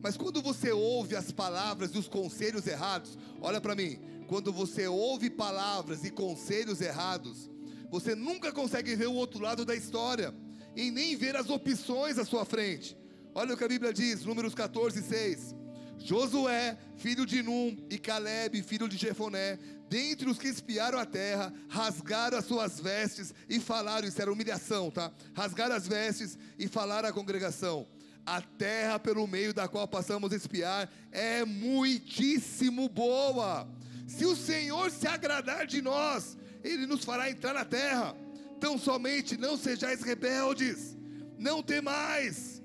Mas 0.00 0.16
quando 0.16 0.40
você 0.40 0.72
ouve 0.72 1.14
as 1.14 1.30
palavras 1.30 1.94
e 1.94 1.98
os 1.98 2.08
conselhos 2.08 2.66
errados, 2.66 3.18
olha 3.42 3.60
para 3.60 3.74
mim, 3.74 4.00
quando 4.26 4.50
você 4.50 4.86
ouve 4.86 5.28
palavras 5.28 6.02
e 6.02 6.10
conselhos 6.10 6.80
errados, 6.80 7.50
você 7.92 8.14
nunca 8.14 8.50
consegue 8.50 8.96
ver 8.96 9.06
o 9.06 9.12
outro 9.12 9.38
lado 9.38 9.66
da 9.66 9.76
história 9.76 10.34
e 10.74 10.90
nem 10.90 11.14
ver 11.14 11.36
as 11.36 11.50
opções 11.50 12.18
à 12.18 12.24
sua 12.24 12.42
frente. 12.46 12.96
Olha 13.34 13.52
o 13.52 13.56
que 13.56 13.64
a 13.64 13.68
Bíblia 13.68 13.92
diz, 13.92 14.24
Números 14.24 14.54
14, 14.54 15.02
6. 15.02 15.54
Josué, 15.98 16.78
filho 16.96 17.26
de 17.26 17.42
Num, 17.42 17.76
e 17.90 17.98
Caleb, 17.98 18.62
filho 18.62 18.88
de 18.88 18.96
Jefoné, 18.96 19.58
dentre 19.90 20.28
os 20.28 20.38
que 20.38 20.48
espiaram 20.48 20.98
a 20.98 21.04
terra, 21.04 21.52
rasgaram 21.68 22.38
as 22.38 22.46
suas 22.46 22.80
vestes 22.80 23.34
e 23.46 23.60
falaram, 23.60 24.08
isso 24.08 24.20
era 24.20 24.32
humilhação, 24.32 24.90
tá? 24.90 25.12
Rasgaram 25.34 25.76
as 25.76 25.86
vestes 25.86 26.38
e 26.58 26.66
falaram 26.66 27.10
à 27.10 27.12
congregação: 27.12 27.86
a 28.24 28.40
terra 28.40 28.98
pelo 28.98 29.26
meio 29.26 29.52
da 29.52 29.68
qual 29.68 29.86
passamos 29.86 30.32
a 30.32 30.36
espiar 30.36 30.90
é 31.12 31.44
muitíssimo 31.44 32.88
boa. 32.88 33.68
Se 34.08 34.24
o 34.24 34.34
Senhor 34.34 34.90
se 34.90 35.06
agradar 35.06 35.66
de 35.66 35.82
nós, 35.82 36.38
Ele 36.62 36.86
nos 36.86 37.04
fará 37.04 37.30
entrar 37.30 37.54
na 37.54 37.64
terra. 37.64 38.16
Tão 38.60 38.78
somente 38.78 39.36
não 39.36 39.56
sejais 39.56 40.02
rebeldes, 40.02 40.96
não 41.36 41.62
temais 41.62 42.62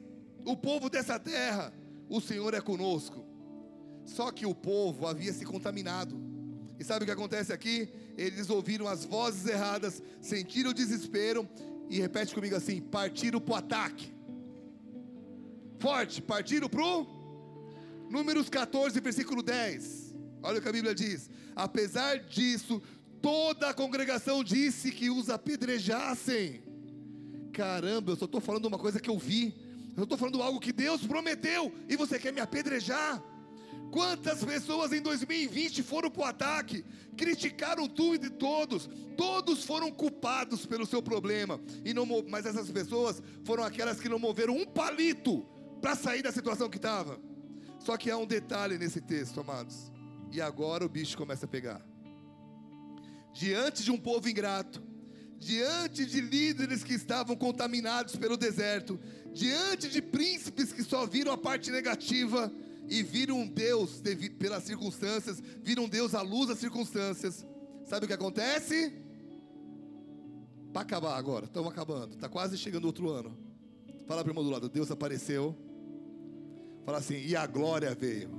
o 0.48 0.56
povo 0.56 0.90
dessa 0.90 1.20
terra, 1.20 1.74
o 2.08 2.22
Senhor 2.22 2.54
é 2.54 2.62
conosco. 2.62 3.26
Só 4.06 4.32
que 4.32 4.46
o 4.46 4.56
povo 4.56 5.06
havia 5.06 5.34
se 5.34 5.46
contaminado. 5.46 6.18
E 6.80 6.84
sabe 6.86 7.04
o 7.04 7.06
que 7.06 7.12
acontece 7.12 7.52
aqui? 7.52 7.90
Eles 8.18 8.50
ouviram 8.50 8.88
as 8.88 9.04
vozes 9.04 9.46
erradas, 9.46 10.02
sentiram 10.22 10.72
o 10.72 10.74
desespero 10.74 11.48
e 11.90 12.00
repete 12.00 12.34
comigo 12.34 12.56
assim: 12.56 12.80
partiram 12.80 13.42
para 13.42 13.54
o 13.54 13.58
ataque. 13.58 14.14
Forte, 15.80 16.22
partiram 16.22 16.70
para 16.70 16.82
o. 16.82 17.06
Números 18.10 18.50
14, 18.50 19.02
versículo 19.02 19.44
10. 19.44 20.16
Olha 20.42 20.60
o 20.60 20.62
que 20.62 20.70
a 20.70 20.72
Bíblia 20.72 20.96
diz. 20.96 21.30
Apesar 21.54 22.20
disso, 22.20 22.82
toda 23.28 23.68
a 23.68 23.74
congregação 23.74 24.42
disse 24.42 24.90
que 24.90 25.10
os 25.10 25.30
apedrejassem. 25.30 26.64
Caramba, 27.52 28.14
eu 28.14 28.16
só 28.16 28.24
estou 28.24 28.40
falando 28.40 28.68
uma 28.68 28.80
coisa 28.80 29.02
que 29.02 29.10
eu 29.10 29.20
vi. 29.20 29.54
Eu 29.98 30.04
estou 30.04 30.18
falando 30.18 30.42
algo 30.42 30.62
que 30.62 30.72
Deus 30.72 31.06
prometeu 31.06 31.74
e 31.90 31.98
você 31.98 32.18
quer 32.18 32.32
me 32.32 32.40
apedrejar? 32.40 33.22
Quantas 33.92 34.46
pessoas 34.46 34.94
em 34.94 35.02
2020 35.02 35.84
foram 35.84 36.10
para 36.10 36.22
o 36.22 36.26
ataque, 36.26 36.86
criticaram 37.18 37.86
tudo 37.90 38.28
e 38.28 38.30
todos, 38.30 38.90
todos 39.18 39.66
foram 39.66 39.92
culpados 39.92 40.66
pelo 40.66 40.86
seu 40.86 41.02
problema, 41.02 41.60
e 41.84 41.94
não, 41.94 42.06
mas 42.30 42.46
essas 42.46 42.72
pessoas 42.72 43.22
foram 43.44 43.64
aquelas 43.64 44.00
que 44.00 44.08
não 44.08 44.20
moveram 44.20 44.56
um 44.56 44.66
palito 44.66 45.46
para 45.82 45.96
sair 45.96 46.22
da 46.22 46.32
situação 46.32 46.70
que 46.70 46.78
estava. 46.78 47.20
Só 47.80 47.98
que 47.98 48.10
há 48.10 48.18
um 48.18 48.28
detalhe 48.28 48.78
nesse 48.78 49.02
texto, 49.02 49.42
amados, 49.42 49.92
e 50.32 50.40
agora 50.40 50.86
o 50.86 50.90
bicho 50.90 51.18
começa 51.18 51.46
a 51.46 51.50
pegar. 51.50 51.97
Diante 53.38 53.84
de 53.84 53.92
um 53.92 54.00
povo 54.00 54.28
ingrato, 54.28 54.82
diante 55.38 56.08
de 56.08 56.20
líderes 56.20 56.84
que 56.84 56.94
estavam 56.94 57.36
contaminados 57.36 58.16
pelo 58.16 58.36
deserto, 58.36 59.00
diante 59.32 59.88
de 59.90 60.02
príncipes 60.02 60.74
que 60.74 60.84
só 60.84 61.06
viram 61.06 61.32
a 61.32 61.38
parte 61.38 61.70
negativa, 61.70 62.52
e 62.90 63.04
viram 63.04 63.42
um 63.42 63.48
Deus 63.48 64.02
pelas 64.40 64.64
circunstâncias, 64.64 65.40
viram 65.62 65.88
Deus 65.88 66.16
à 66.16 66.22
luz 66.24 66.48
das 66.48 66.58
circunstâncias. 66.58 67.46
Sabe 67.86 68.06
o 68.06 68.08
que 68.08 68.14
acontece? 68.14 68.92
Para 70.74 70.82
acabar 70.82 71.16
agora, 71.16 71.46
estamos 71.46 71.72
acabando, 71.72 72.16
está 72.16 72.28
quase 72.28 72.58
chegando 72.58 72.86
outro 72.86 73.10
ano. 73.12 73.38
Fala 74.08 74.24
para 74.24 74.30
o 74.30 74.32
irmão 74.32 74.44
do 74.44 74.50
lado, 74.50 74.68
Deus 74.68 74.90
apareceu. 74.90 75.56
Fala 76.86 76.98
assim, 76.98 77.20
e 77.20 77.36
a 77.36 77.46
glória 77.46 77.94
veio. 77.94 78.32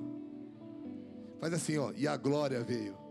Faz 1.38 1.52
assim, 1.52 1.78
ó, 1.78 1.92
e 1.94 2.08
a 2.08 2.16
glória 2.16 2.64
veio. 2.64 3.08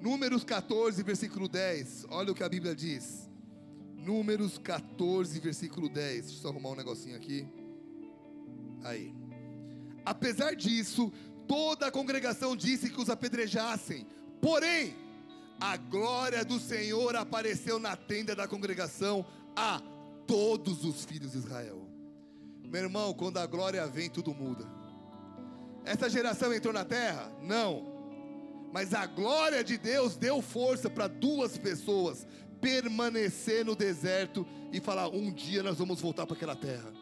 Números 0.00 0.44
14, 0.44 1.02
versículo 1.02 1.48
10. 1.48 2.06
Olha 2.08 2.32
o 2.32 2.34
que 2.34 2.42
a 2.42 2.48
Bíblia 2.48 2.74
diz. 2.74 3.28
Números 3.94 4.56
14, 4.56 5.38
versículo 5.40 5.88
10. 5.88 6.24
Deixa 6.24 6.38
eu 6.38 6.42
só 6.42 6.48
arrumar 6.48 6.70
um 6.70 6.76
negocinho 6.76 7.16
aqui. 7.16 7.46
Aí. 8.82 9.14
Apesar 10.04 10.56
disso, 10.56 11.12
toda 11.46 11.86
a 11.86 11.90
congregação 11.90 12.56
disse 12.56 12.88
que 12.88 13.00
os 13.00 13.10
apedrejassem. 13.10 14.06
Porém, 14.40 14.96
a 15.60 15.76
glória 15.76 16.42
do 16.44 16.58
Senhor 16.58 17.14
apareceu 17.14 17.78
na 17.78 17.94
tenda 17.94 18.34
da 18.34 18.48
congregação 18.48 19.26
a 19.54 19.82
todos 20.26 20.82
os 20.84 21.04
filhos 21.04 21.32
de 21.32 21.38
Israel. 21.38 21.86
Meu 22.64 22.84
irmão, 22.84 23.12
quando 23.12 23.36
a 23.36 23.46
glória 23.46 23.86
vem, 23.86 24.08
tudo 24.08 24.32
muda. 24.32 24.64
Essa 25.84 26.08
geração 26.08 26.54
entrou 26.54 26.72
na 26.72 26.84
terra? 26.84 27.30
Não. 27.42 27.89
Mas 28.72 28.94
a 28.94 29.06
glória 29.06 29.64
de 29.64 29.76
Deus 29.76 30.16
deu 30.16 30.40
força 30.40 30.88
para 30.88 31.08
duas 31.08 31.58
pessoas 31.58 32.26
permanecer 32.60 33.64
no 33.64 33.74
deserto 33.74 34.46
e 34.72 34.80
falar: 34.80 35.08
um 35.08 35.32
dia 35.32 35.62
nós 35.62 35.78
vamos 35.78 36.00
voltar 36.00 36.26
para 36.26 36.36
aquela 36.36 36.56
terra 36.56 36.92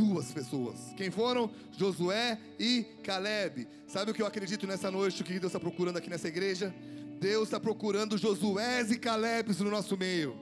duas 0.00 0.32
pessoas. 0.32 0.78
Quem 0.96 1.10
foram? 1.10 1.50
Josué 1.76 2.38
e 2.58 2.84
Caleb. 3.02 3.68
Sabe 3.86 4.10
o 4.10 4.14
que 4.14 4.22
eu 4.22 4.26
acredito 4.26 4.66
nessa 4.66 4.90
noite? 4.90 5.20
O 5.20 5.24
que 5.24 5.38
Deus 5.38 5.52
está 5.52 5.60
procurando 5.60 5.98
aqui 5.98 6.08
nessa 6.08 6.28
igreja? 6.28 6.74
Deus 7.20 7.48
está 7.48 7.60
procurando 7.60 8.16
Josué 8.16 8.80
e 8.88 8.96
Caleb 8.96 9.52
no 9.62 9.70
nosso 9.70 9.96
meio. 9.96 10.38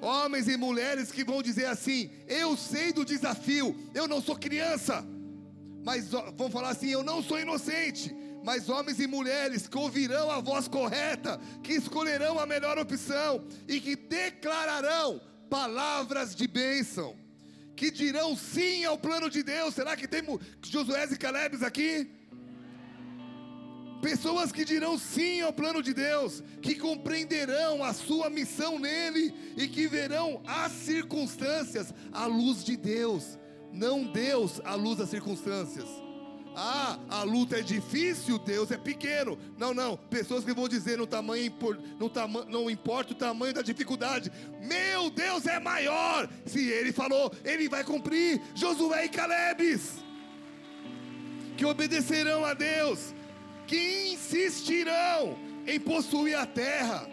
Homens 0.00 0.48
e 0.48 0.56
mulheres 0.56 1.12
que 1.12 1.24
vão 1.24 1.42
dizer 1.42 1.66
assim: 1.66 2.10
Eu 2.26 2.56
sei 2.56 2.92
do 2.92 3.04
desafio, 3.04 3.76
eu 3.94 4.08
não 4.08 4.20
sou 4.20 4.36
criança. 4.36 5.06
Mas 5.84 6.10
vão 6.36 6.50
falar 6.50 6.70
assim: 6.70 6.88
Eu 6.88 7.04
não 7.04 7.22
sou 7.22 7.38
inocente. 7.38 8.14
Mas 8.44 8.68
homens 8.68 9.00
e 9.00 9.06
mulheres 9.06 9.66
que 9.66 9.78
ouvirão 9.78 10.30
a 10.30 10.38
voz 10.38 10.68
correta, 10.68 11.40
que 11.62 11.72
escolherão 11.72 12.38
a 12.38 12.44
melhor 12.44 12.78
opção 12.78 13.42
e 13.66 13.80
que 13.80 13.96
declararão 13.96 15.18
palavras 15.48 16.36
de 16.36 16.46
bênção, 16.46 17.16
que 17.74 17.90
dirão 17.90 18.36
sim 18.36 18.84
ao 18.84 18.98
plano 18.98 19.30
de 19.30 19.42
Deus. 19.42 19.74
Será 19.74 19.96
que 19.96 20.06
tem 20.06 20.22
Josué 20.62 21.08
e 21.10 21.16
Calebes 21.16 21.62
aqui? 21.62 22.10
Pessoas 24.02 24.52
que 24.52 24.62
dirão 24.62 24.98
sim 24.98 25.40
ao 25.40 25.50
plano 25.50 25.82
de 25.82 25.94
Deus, 25.94 26.42
que 26.60 26.74
compreenderão 26.74 27.82
a 27.82 27.94
sua 27.94 28.28
missão 28.28 28.78
nele 28.78 29.34
e 29.56 29.66
que 29.66 29.88
verão 29.88 30.42
as 30.46 30.70
circunstâncias 30.70 31.94
à 32.12 32.26
luz 32.26 32.62
de 32.62 32.76
Deus, 32.76 33.38
não 33.72 34.04
Deus 34.04 34.60
à 34.66 34.74
luz 34.74 34.98
das 34.98 35.08
circunstâncias. 35.08 36.03
Ah, 36.56 36.98
a 37.08 37.22
luta 37.22 37.58
é 37.58 37.62
difícil, 37.62 38.38
Deus 38.38 38.70
é 38.70 38.76
pequeno. 38.76 39.38
Não, 39.58 39.74
não. 39.74 39.96
Pessoas 39.96 40.44
que 40.44 40.54
vão 40.54 40.68
dizer 40.68 40.98
no 40.98 41.06
tamanho, 41.06 41.52
no 41.98 42.08
tama, 42.08 42.44
não 42.44 42.70
importa 42.70 43.12
o 43.12 43.16
tamanho 43.16 43.54
da 43.54 43.62
dificuldade. 43.62 44.30
Meu 44.60 45.10
Deus 45.10 45.46
é 45.46 45.58
maior. 45.58 46.28
Se 46.46 46.68
Ele 46.68 46.92
falou, 46.92 47.32
Ele 47.44 47.68
vai 47.68 47.82
cumprir. 47.82 48.40
Josué 48.54 49.06
e 49.06 49.08
Calebes 49.08 50.04
que 51.56 51.64
obedecerão 51.64 52.44
a 52.44 52.54
Deus 52.54 53.14
que 53.66 54.12
insistirão 54.12 55.38
em 55.66 55.80
possuir 55.80 56.36
a 56.36 56.44
terra, 56.44 57.08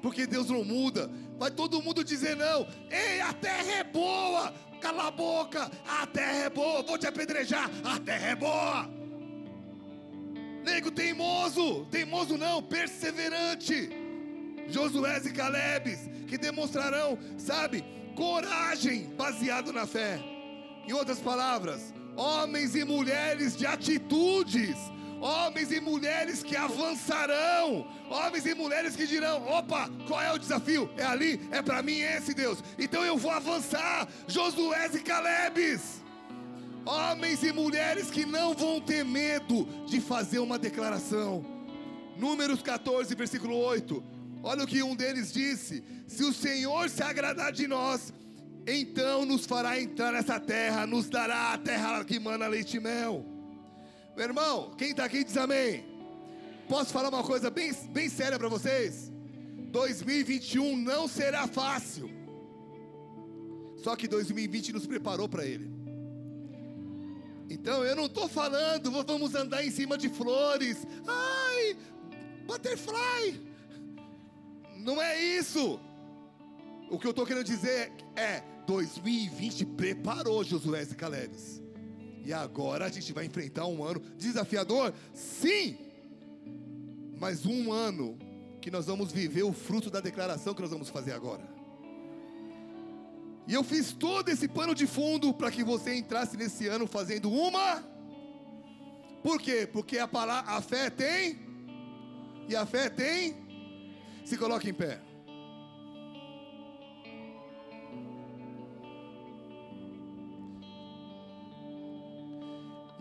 porque 0.00 0.26
Deus 0.26 0.48
não 0.48 0.64
muda. 0.64 1.10
Vai 1.36 1.50
todo 1.50 1.82
mundo 1.82 2.04
dizer 2.04 2.36
não. 2.36 2.66
Ei, 2.90 3.20
a 3.20 3.32
terra 3.32 3.72
é 3.72 3.84
boa. 3.84 4.54
Cala 4.80 5.08
a 5.08 5.10
boca. 5.10 5.70
A 5.86 6.06
terra 6.06 6.44
é 6.44 6.50
boa. 6.50 6.82
Vou 6.82 6.98
te 6.98 7.06
apedrejar. 7.06 7.70
A 7.84 7.98
terra 8.00 8.28
é 8.28 8.34
boa. 8.34 8.88
Nego 10.64 10.90
teimoso. 10.90 11.86
Teimoso 11.86 12.36
não, 12.36 12.62
perseverante. 12.62 13.90
Josué 14.68 15.20
e 15.24 15.32
Calebes 15.32 16.08
que 16.30 16.38
demonstrarão, 16.38 17.18
sabe, 17.36 17.84
coragem 18.14 19.12
baseado 19.16 19.72
na 19.72 19.84
fé. 19.84 20.20
Em 20.86 20.92
outras 20.92 21.18
palavras, 21.18 21.92
homens 22.16 22.76
e 22.76 22.84
mulheres 22.84 23.56
de 23.56 23.66
atitudes 23.66 24.76
homens 25.20 25.70
e 25.70 25.80
mulheres 25.80 26.42
que 26.42 26.56
avançarão, 26.56 27.86
homens 28.08 28.46
e 28.46 28.54
mulheres 28.54 28.96
que 28.96 29.06
dirão: 29.06 29.46
opa, 29.46 29.88
qual 30.08 30.20
é 30.20 30.32
o 30.32 30.38
desafio? 30.38 30.90
É 30.96 31.04
ali, 31.04 31.40
é 31.50 31.62
para 31.62 31.82
mim 31.82 32.00
esse 32.00 32.34
Deus, 32.34 32.62
então 32.78 33.04
eu 33.04 33.16
vou 33.16 33.30
avançar. 33.30 34.08
Josué 34.26 34.90
e 34.94 35.00
Calebes, 35.00 36.02
homens 36.84 37.42
e 37.42 37.52
mulheres 37.52 38.10
que 38.10 38.24
não 38.24 38.54
vão 38.54 38.80
ter 38.80 39.04
medo 39.04 39.64
de 39.86 40.00
fazer 40.00 40.38
uma 40.38 40.58
declaração. 40.58 41.44
Números 42.16 42.62
14, 42.62 43.14
versículo 43.14 43.56
8. 43.56 44.02
Olha 44.42 44.64
o 44.64 44.66
que 44.66 44.82
um 44.82 44.96
deles 44.96 45.32
disse: 45.32 45.84
Se 46.06 46.24
o 46.24 46.32
Senhor 46.32 46.88
se 46.88 47.02
agradar 47.02 47.52
de 47.52 47.66
nós, 47.66 48.12
então 48.66 49.24
nos 49.24 49.44
fará 49.44 49.80
entrar 49.80 50.12
nessa 50.12 50.40
terra, 50.40 50.86
nos 50.86 51.08
dará 51.08 51.52
a 51.52 51.58
terra 51.58 52.04
que 52.04 52.18
mana 52.18 52.46
leite 52.46 52.76
e 52.76 52.80
mel. 52.80 53.39
Meu 54.16 54.24
irmão, 54.26 54.70
quem 54.76 54.90
está 54.90 55.04
aqui 55.04 55.24
diz 55.24 55.36
amém. 55.36 55.84
Posso 56.68 56.92
falar 56.92 57.08
uma 57.08 57.22
coisa 57.22 57.50
bem, 57.50 57.72
bem 57.90 58.08
séria 58.08 58.38
para 58.38 58.48
vocês? 58.48 59.10
2021 59.70 60.76
não 60.76 61.08
será 61.08 61.46
fácil. 61.46 62.10
Só 63.76 63.96
que 63.96 64.06
2020 64.06 64.72
nos 64.72 64.86
preparou 64.86 65.28
para 65.28 65.46
ele. 65.46 65.70
Então 67.48 67.84
eu 67.84 67.96
não 67.96 68.06
estou 68.06 68.28
falando, 68.28 68.90
vamos 68.90 69.34
andar 69.34 69.64
em 69.64 69.70
cima 69.70 69.96
de 69.96 70.08
flores. 70.08 70.86
Ai, 71.06 71.76
butterfly. 72.46 73.40
Não 74.76 75.00
é 75.00 75.20
isso. 75.20 75.80
O 76.90 76.98
que 76.98 77.06
eu 77.06 77.10
estou 77.10 77.26
querendo 77.26 77.44
dizer 77.44 77.92
é: 78.14 78.42
2020 78.66 79.66
preparou 79.66 80.44
Josué 80.44 80.82
e 80.82 80.94
Calebes. 80.94 81.60
E 82.24 82.32
agora 82.32 82.86
a 82.86 82.88
gente 82.88 83.12
vai 83.12 83.24
enfrentar 83.24 83.66
um 83.66 83.82
ano 83.82 84.00
desafiador? 84.16 84.92
Sim! 85.14 85.78
Mas 87.18 87.44
um 87.44 87.72
ano 87.72 88.18
que 88.60 88.70
nós 88.70 88.86
vamos 88.86 89.10
viver 89.12 89.42
o 89.42 89.52
fruto 89.52 89.90
da 89.90 90.00
declaração 90.00 90.54
que 90.54 90.62
nós 90.62 90.70
vamos 90.70 90.88
fazer 90.88 91.12
agora. 91.12 91.48
E 93.46 93.54
eu 93.54 93.64
fiz 93.64 93.92
todo 93.92 94.28
esse 94.28 94.46
pano 94.46 94.74
de 94.74 94.86
fundo 94.86 95.34
para 95.34 95.50
que 95.50 95.64
você 95.64 95.94
entrasse 95.94 96.36
nesse 96.36 96.68
ano 96.68 96.86
fazendo 96.86 97.30
uma. 97.30 97.82
Por 99.22 99.40
quê? 99.40 99.68
Porque 99.70 99.98
a, 99.98 100.06
palavra, 100.06 100.52
a 100.52 100.60
fé 100.60 100.88
tem. 100.88 101.38
E 102.48 102.54
a 102.54 102.64
fé 102.64 102.88
tem. 102.88 103.36
Se 104.24 104.36
coloque 104.36 104.70
em 104.70 104.74
pé. 104.74 105.00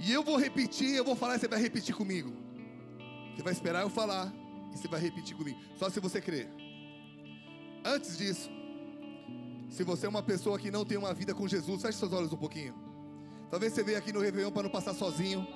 E 0.09 0.11
eu 0.11 0.23
vou 0.23 0.37
repetir, 0.37 0.95
eu 0.95 1.05
vou 1.05 1.15
falar 1.15 1.35
e 1.35 1.39
você 1.39 1.47
vai 1.47 1.61
repetir 1.61 1.93
comigo. 1.93 2.33
Você 3.35 3.43
vai 3.43 3.53
esperar 3.53 3.83
eu 3.83 3.91
falar 3.91 4.33
e 4.73 4.75
você 4.75 4.87
vai 4.87 4.99
repetir 4.99 5.37
comigo. 5.37 5.59
Só 5.77 5.87
se 5.87 5.99
você 5.99 6.19
crer. 6.19 6.49
Antes 7.85 8.17
disso, 8.17 8.49
se 9.69 9.83
você 9.83 10.07
é 10.07 10.09
uma 10.09 10.23
pessoa 10.23 10.57
que 10.57 10.71
não 10.71 10.83
tem 10.83 10.97
uma 10.97 11.13
vida 11.13 11.35
com 11.35 11.47
Jesus, 11.47 11.83
feche 11.83 11.99
seus 11.99 12.11
olhos 12.11 12.33
um 12.33 12.37
pouquinho. 12.37 12.73
Talvez 13.51 13.71
você 13.71 13.83
veja 13.83 13.99
aqui 13.99 14.11
no 14.11 14.19
Réveillon 14.19 14.49
para 14.49 14.63
não 14.63 14.71
passar 14.71 14.95
sozinho. 14.95 15.47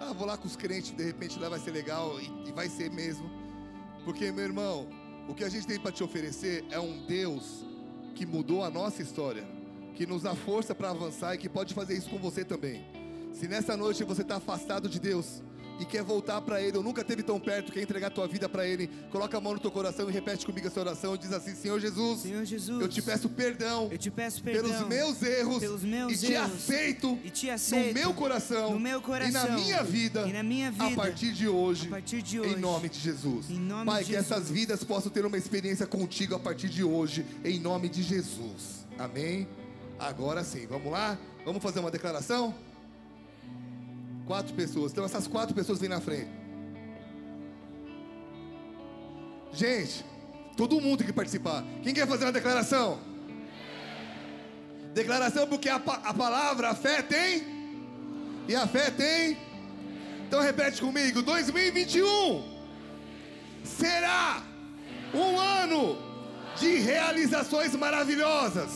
Ah, 0.00 0.14
vou 0.14 0.26
lá 0.26 0.38
com 0.38 0.46
os 0.46 0.56
crentes, 0.56 0.90
de 0.90 1.04
repente 1.04 1.38
lá 1.38 1.50
vai 1.50 1.58
ser 1.58 1.72
legal 1.72 2.18
e, 2.18 2.48
e 2.48 2.52
vai 2.52 2.70
ser 2.70 2.90
mesmo. 2.90 3.30
Porque, 4.06 4.32
meu 4.32 4.44
irmão, 4.44 4.88
o 5.28 5.34
que 5.34 5.44
a 5.44 5.50
gente 5.50 5.66
tem 5.66 5.78
para 5.78 5.92
te 5.92 6.02
oferecer 6.02 6.64
é 6.70 6.80
um 6.80 7.04
Deus 7.04 7.62
que 8.14 8.24
mudou 8.24 8.64
a 8.64 8.70
nossa 8.70 9.02
história, 9.02 9.46
que 9.94 10.06
nos 10.06 10.22
dá 10.22 10.34
força 10.34 10.74
para 10.74 10.88
avançar 10.88 11.34
e 11.34 11.38
que 11.38 11.46
pode 11.46 11.74
fazer 11.74 11.94
isso 11.94 12.08
com 12.08 12.16
você 12.16 12.42
também. 12.42 12.97
Se 13.38 13.46
nessa 13.46 13.76
noite 13.76 14.02
você 14.02 14.22
está 14.22 14.36
afastado 14.36 14.88
de 14.88 14.98
Deus 14.98 15.40
e 15.78 15.84
quer 15.84 16.02
voltar 16.02 16.40
para 16.40 16.60
Ele, 16.60 16.76
ou 16.76 16.82
nunca 16.82 17.02
esteve 17.02 17.22
tão 17.22 17.38
perto, 17.38 17.70
quer 17.70 17.82
entregar 17.82 18.08
a 18.08 18.10
tua 18.10 18.26
vida 18.26 18.48
para 18.48 18.66
Ele, 18.66 18.90
coloca 19.12 19.38
a 19.38 19.40
mão 19.40 19.54
no 19.54 19.60
teu 19.60 19.70
coração 19.70 20.10
e 20.10 20.12
repete 20.12 20.44
comigo 20.44 20.66
essa 20.66 20.80
oração. 20.80 21.14
E 21.14 21.18
diz 21.18 21.32
assim: 21.32 21.54
Senhor 21.54 21.78
Jesus, 21.78 22.22
Senhor 22.22 22.44
Jesus, 22.44 22.82
eu 22.82 22.88
te 22.88 23.00
peço 23.00 23.28
perdão, 23.28 23.88
eu 23.92 23.96
te 23.96 24.10
peço 24.10 24.42
perdão 24.42 24.64
pelos 24.64 24.88
meus 24.88 25.22
erros, 25.22 25.58
pelos 25.60 25.84
meus 25.84 26.20
e, 26.20 26.26
te 26.26 26.32
erros, 26.32 26.52
aceito, 26.52 27.16
e 27.22 27.30
te 27.30 27.48
aceito 27.48 27.86
no 27.86 27.94
meu 27.94 28.12
coração, 28.12 28.72
no 28.72 28.80
meu 28.80 29.00
coração 29.00 29.46
e 29.46 29.50
na 29.50 29.56
minha 29.56 29.84
vida, 29.84 30.26
na 30.26 30.42
minha 30.42 30.72
vida 30.72 30.86
a 30.86 30.96
partir 30.96 31.32
de 31.32 31.46
hoje, 31.46 31.86
a 31.86 31.90
partir 31.90 32.20
de 32.22 32.40
hoje 32.40 32.54
em 32.54 32.56
nome 32.56 32.88
de 32.88 32.98
Jesus. 32.98 33.48
Nome 33.50 33.86
Pai, 33.86 34.00
de 34.00 34.06
que 34.06 34.16
Jesus. 34.16 34.32
essas 34.32 34.50
vidas 34.50 34.82
possam 34.82 35.12
ter 35.12 35.24
uma 35.24 35.38
experiência 35.38 35.86
contigo 35.86 36.34
a 36.34 36.40
partir 36.40 36.68
de 36.68 36.82
hoje, 36.82 37.24
em 37.44 37.60
nome 37.60 37.88
de 37.88 38.02
Jesus. 38.02 38.84
Amém? 38.98 39.46
Agora 39.96 40.42
sim, 40.42 40.66
vamos 40.66 40.90
lá? 40.90 41.16
Vamos 41.44 41.62
fazer 41.62 41.78
uma 41.78 41.90
declaração? 41.90 42.52
Quatro 44.28 44.52
pessoas. 44.54 44.92
Então 44.92 45.06
essas 45.06 45.26
quatro 45.26 45.54
pessoas 45.54 45.80
vêm 45.80 45.88
na 45.88 46.02
frente. 46.02 46.30
Gente, 49.54 50.04
todo 50.54 50.80
mundo 50.82 50.98
tem 50.98 51.06
que 51.06 51.12
participar. 51.14 51.64
Quem 51.82 51.94
quer 51.94 52.06
fazer 52.06 52.26
uma 52.26 52.32
declaração? 52.32 53.00
Declaração 54.92 55.46
porque 55.46 55.70
a, 55.70 55.76
a 55.76 56.12
palavra, 56.12 56.68
a 56.68 56.74
fé 56.74 57.00
tem. 57.00 57.42
E 58.46 58.54
a 58.54 58.66
fé 58.66 58.90
tem. 58.90 59.38
Então 60.26 60.42
repete 60.42 60.82
comigo: 60.82 61.22
2021 61.22 62.58
será 63.64 64.42
um 65.14 65.40
ano 65.40 65.96
de 66.60 66.76
realizações 66.76 67.74
maravilhosas. 67.74 68.70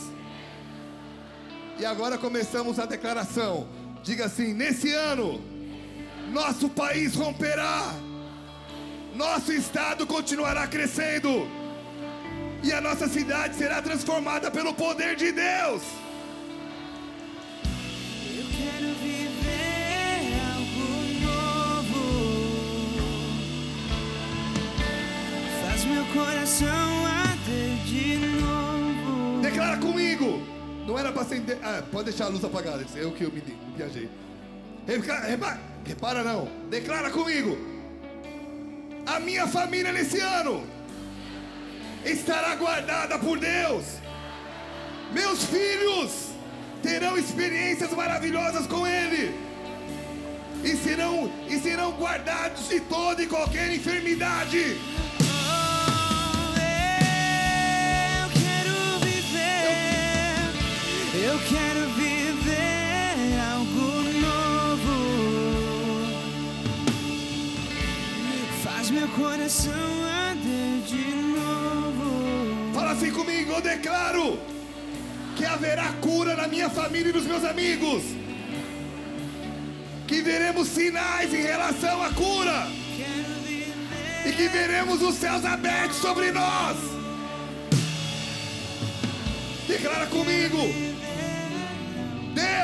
E 1.77 1.85
agora 1.85 2.17
começamos 2.17 2.79
a 2.79 2.87
declaração. 2.87 3.67
Diga 4.03 4.25
assim: 4.25 4.53
nesse 4.53 4.91
ano, 4.93 5.41
nosso 6.29 6.67
país 6.67 7.15
romperá, 7.15 7.93
nosso 9.15 9.53
estado 9.53 10.05
continuará 10.05 10.67
crescendo, 10.67 11.47
e 12.61 12.73
a 12.73 12.81
nossa 12.81 13.07
cidade 13.07 13.55
será 13.55 13.81
transformada 13.81 14.51
pelo 14.51 14.73
poder 14.73 15.15
de 15.15 15.31
Deus. 15.31 15.83
Eu 18.35 18.45
quero 18.57 18.93
viver 18.95 20.33
algo 20.53 20.87
novo. 21.23 22.01
Faz 25.65 25.85
meu 25.85 26.05
coração 26.07 27.05
arder 27.05 27.77
de 27.85 28.17
novo. 28.17 29.41
Declara 29.41 29.77
comigo. 29.77 30.52
Não 30.85 30.97
era 30.97 31.11
para 31.11 31.21
acender. 31.21 31.57
Ah, 31.63 31.81
pode 31.91 32.05
deixar 32.05 32.25
a 32.25 32.29
luz 32.29 32.43
apagada. 32.43 32.85
Eu 32.95 33.11
que 33.11 33.23
eu 33.23 33.31
me, 33.31 33.41
me 33.41 33.77
viajei. 33.77 34.09
Repara, 34.85 35.27
repara, 35.27 35.61
repara 35.85 36.23
não. 36.23 36.49
Declara 36.69 37.09
comigo. 37.09 37.57
A 39.05 39.19
minha 39.19 39.47
família 39.47 39.91
nesse 39.91 40.19
ano 40.19 40.65
estará 42.05 42.55
guardada 42.55 43.17
por 43.17 43.39
Deus. 43.39 43.85
Meus 45.13 45.43
filhos 45.45 46.29
terão 46.81 47.17
experiências 47.17 47.91
maravilhosas 47.93 48.67
com 48.67 48.85
Ele. 48.85 49.33
E 50.63 50.77
serão, 50.77 51.31
e 51.49 51.59
serão 51.59 51.91
guardados 51.91 52.69
de 52.69 52.79
toda 52.81 53.21
e 53.21 53.27
qualquer 53.27 53.73
enfermidade. 53.73 54.77
Eu 61.33 61.39
quero 61.49 61.89
viver 61.95 63.39
algo 63.51 63.85
novo. 64.27 64.95
Faz 68.63 68.91
meu 68.91 69.07
coração 69.07 69.93
arder 70.29 70.81
de 70.85 71.05
novo. 71.39 72.71
Fala 72.75 72.91
assim 72.91 73.11
comigo, 73.11 73.51
eu 73.51 73.61
declaro 73.61 74.39
que 75.35 75.43
haverá 75.43 75.91
cura 75.93 76.35
na 76.35 76.47
minha 76.47 76.69
família 76.69 77.09
e 77.09 77.13
nos 77.13 77.25
meus 77.25 77.43
amigos. 77.43 78.03
Que 80.07 80.21
veremos 80.21 80.67
sinais 80.67 81.33
em 81.33 81.41
relação 81.41 82.03
à 82.03 82.11
cura. 82.11 82.67
E 84.25 84.31
que 84.31 84.47
veremos 84.49 85.01
os 85.01 85.15
céus 85.15 85.43
abertos 85.43 85.97
sobre 85.97 86.31
nós. 86.31 86.77
Declara 89.67 90.05
comigo. 90.05 90.92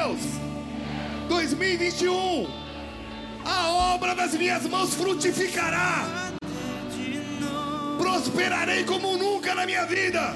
Deus, 0.09 0.21
2021, 1.27 2.47
a 3.45 3.67
obra 3.93 4.15
das 4.15 4.33
minhas 4.33 4.65
mãos 4.65 4.95
frutificará. 4.95 6.31
de. 6.91 7.19
Prosperarei 7.97 8.83
como 8.85 9.17
nunca 9.17 9.53
na 9.53 9.67
minha 9.67 9.85
vida. 9.85 10.35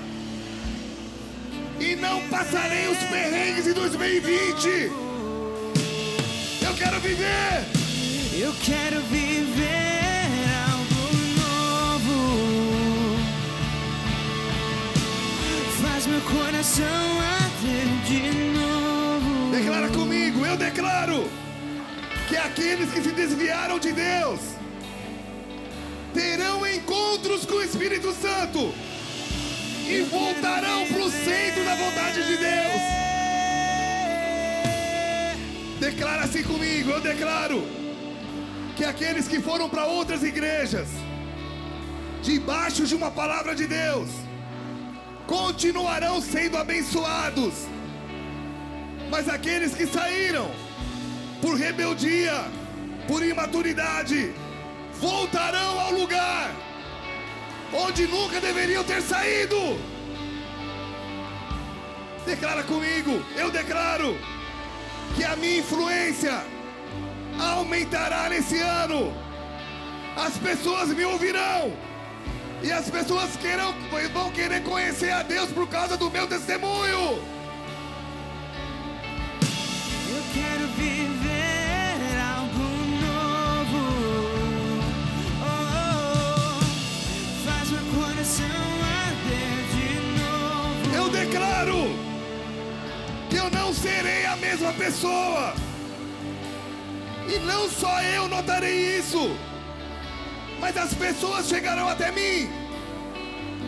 E 1.79 1.95
não 1.95 2.21
passarei 2.27 2.87
os 2.87 2.97
perrengues 2.99 3.67
em 3.67 3.73
2020. 3.73 4.67
Eu 6.61 6.73
quero 6.77 6.99
viver. 6.99 7.65
Eu 8.37 8.53
quero 8.63 9.01
viver 9.01 10.49
algo 10.69 10.93
novo. 11.41 13.17
Faz 15.81 16.05
meu 16.05 16.21
coração 16.21 17.19
arder 17.19 17.87
de 18.05 18.21
novo. 18.21 18.52
Declara 19.63 19.87
comigo, 19.87 20.45
eu 20.45 20.57
declaro 20.57 21.31
que 22.27 22.35
aqueles 22.35 22.91
que 22.91 23.01
se 23.01 23.13
desviaram 23.13 23.79
de 23.79 23.93
Deus 23.93 24.41
terão 26.13 26.67
encontros 26.67 27.45
com 27.45 27.55
o 27.55 27.63
Espírito 27.63 28.11
Santo 28.11 28.73
e 29.87 30.01
voltarão 30.01 30.85
para 30.87 31.03
o 31.03 31.09
centro 31.09 31.63
da 31.63 31.75
vontade 31.75 32.27
de 32.27 32.35
Deus. 32.35 32.81
Declara 35.79 36.23
assim 36.25 36.43
comigo, 36.43 36.91
eu 36.91 36.99
declaro 36.99 37.63
que 38.75 38.83
aqueles 38.83 39.29
que 39.29 39.39
foram 39.39 39.69
para 39.69 39.85
outras 39.85 40.23
igrejas, 40.23 40.89
debaixo 42.21 42.85
de 42.85 42.95
uma 42.95 43.09
palavra 43.09 43.55
de 43.55 43.65
Deus, 43.65 44.09
continuarão 45.25 46.19
sendo 46.19 46.57
abençoados. 46.57 47.71
Mas 49.13 49.29
aqueles 49.29 49.75
que 49.75 49.85
saíram 49.85 50.49
por 51.39 51.55
rebeldia, 51.55 52.33
por 53.07 53.23
imaturidade, 53.23 54.33
voltarão 54.99 55.79
ao 55.79 55.91
lugar 55.91 56.49
onde 57.71 58.07
nunca 58.07 58.41
deveriam 58.41 58.83
ter 58.83 59.03
saído. 59.03 59.55
Declara 62.25 62.63
comigo, 62.63 63.23
eu 63.35 63.51
declaro 63.51 64.17
que 65.15 65.23
a 65.23 65.35
minha 65.35 65.59
influência 65.59 66.43
aumentará 67.39 68.29
nesse 68.29 68.57
ano. 68.57 69.13
As 70.15 70.39
pessoas 70.39 70.89
me 70.89 71.05
ouvirão. 71.05 71.71
E 72.63 72.71
as 72.71 72.89
pessoas 72.89 73.35
querão, 73.35 73.75
vão 74.11 74.31
querer 74.31 74.63
conhecer 74.63 75.11
a 75.11 75.21
Deus 75.21 75.51
por 75.51 75.67
causa 75.69 75.95
do 75.97 76.09
meu 76.09 76.25
testemunho. 76.25 77.32
Declaro 91.33 91.89
que 93.27 93.35
eu 93.37 93.49
não 93.49 93.73
serei 93.73 94.25
a 94.25 94.35
mesma 94.35 94.71
pessoa. 94.73 95.55
E 97.27 97.39
não 97.39 97.67
só 97.67 98.01
eu 98.03 98.27
notarei 98.27 98.99
isso, 98.99 99.35
mas 100.59 100.77
as 100.77 100.93
pessoas 100.93 101.47
chegarão 101.47 101.89
até 101.89 102.11
mim 102.11 102.49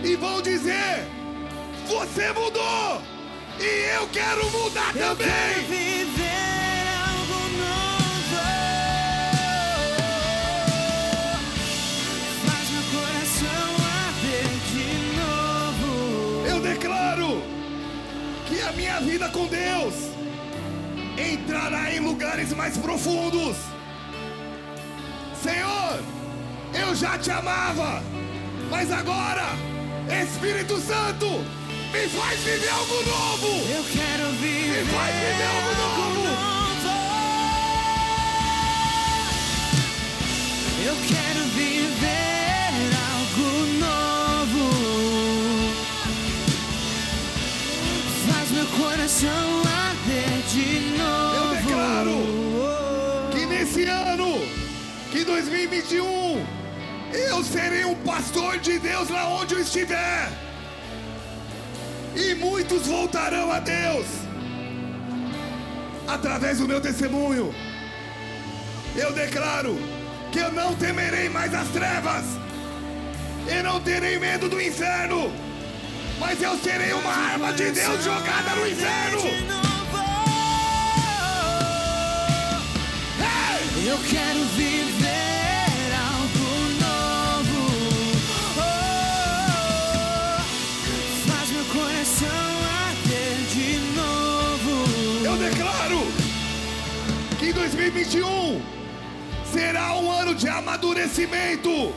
e 0.03 0.16
vão 0.16 0.41
dizer: 0.43 1.07
Você 1.88 2.32
mudou! 2.34 3.01
E 3.59 3.95
eu 3.95 4.07
quero 4.09 4.51
mudar 4.51 4.89
Eu 4.95 5.16
quero 5.16 5.16
também! 5.16 5.63
viver 5.68 6.44
com 19.36 19.47
Deus 19.47 19.93
entrará 21.17 21.93
em 21.93 21.99
lugares 21.99 22.53
mais 22.53 22.77
profundos. 22.77 23.57
Senhor, 25.43 25.99
eu 26.73 26.95
já 26.95 27.17
te 27.17 27.31
amava, 27.31 28.01
mas 28.69 28.89
agora, 28.89 29.43
Espírito 30.23 30.79
Santo, 30.79 31.27
me 31.91 32.07
faz 32.07 32.39
viver 32.39 32.69
algo 32.69 32.95
novo. 32.95 33.47
Eu 33.73 33.83
quero 33.91 34.29
viver 34.38 34.86
Me 34.86 34.91
faz 34.93 35.15
viver 35.15 35.43
algo 35.43 35.71
novo. 35.81 36.05
Eu 40.86 40.95
quero 41.07 41.43
viver 41.55 42.24
coração 49.16 49.61
arder 49.61 50.41
de 50.49 50.97
novo. 50.97 51.36
Eu 51.36 51.55
declaro 51.55 52.18
que 53.32 53.45
nesse 53.45 53.84
ano, 53.86 54.41
que 55.09 55.24
2021, 55.24 56.45
eu 57.13 57.43
serei 57.43 57.86
um 57.86 57.95
pastor 57.95 58.59
de 58.59 58.78
Deus 58.78 59.09
lá 59.09 59.30
onde 59.30 59.53
eu 59.53 59.61
estiver. 59.61 60.30
E 62.16 62.36
muitos 62.36 62.88
voltarão 62.88 63.51
a 63.51 63.59
Deus 63.59 64.05
através 66.07 66.59
do 66.59 66.68
meu 66.68 66.82
testemunho. 66.82 67.55
Eu 68.95 69.13
declaro 69.13 69.78
que 70.32 70.39
eu 70.39 70.51
não 70.51 70.76
temerei 70.76 71.30
mais 71.30 71.53
as 71.53 71.68
trevas. 71.70 72.26
Eu 73.47 73.63
não 73.63 73.80
terei 73.80 74.20
medo 74.20 74.49
do 74.49 74.61
inferno. 74.61 75.44
Mas 76.20 76.41
eu 76.41 76.57
serei 76.59 76.93
uma 76.93 77.11
arma 77.11 77.53
de 77.53 77.72
Deus 77.72 78.03
jogada 78.03 78.55
no 78.55 78.68
inferno. 78.68 79.22
De 79.22 79.43
novo. 79.43 79.66
Ei! 83.20 83.89
Eu 83.89 83.97
quero 84.09 84.43
viver 84.55 85.93
algo 85.93 86.49
novo. 86.82 87.59
Oh, 88.57 88.72
faz 91.30 91.51
meu 91.51 91.66
coração 91.66 92.28
arder 92.88 93.38
de 93.53 93.78
novo. 93.95 95.26
Eu 95.26 95.38
declaro 95.38 96.07
que 97.38 97.51
2021 97.51 98.61
será 99.51 99.93
um 99.95 100.09
ano 100.09 100.34
de 100.34 100.47
amadurecimento, 100.47 101.93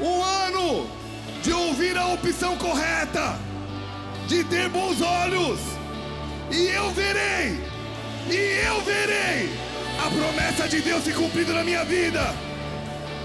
um 0.00 0.22
ano 0.22 0.99
de 1.42 1.52
ouvir 1.52 1.96
a 1.96 2.06
opção 2.08 2.56
correta, 2.56 3.38
de 4.26 4.44
ter 4.44 4.68
bons 4.68 5.00
olhos, 5.00 5.58
e 6.50 6.66
eu 6.68 6.90
verei, 6.90 7.58
e 8.28 8.66
eu 8.66 8.80
verei 8.82 9.50
a 10.04 10.10
promessa 10.10 10.68
de 10.68 10.80
Deus 10.80 11.04
se 11.04 11.12
cumprindo 11.12 11.52
na 11.52 11.64
minha 11.64 11.84
vida. 11.84 12.34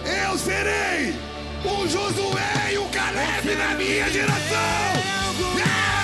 Eu 0.05 0.37
serei 0.37 1.15
um 1.65 1.87
Josué 1.87 2.73
e 2.73 2.77
um 2.77 2.87
Caleb 2.89 3.55
na 3.55 3.73
minha 3.75 4.09
geração. 4.09 5.94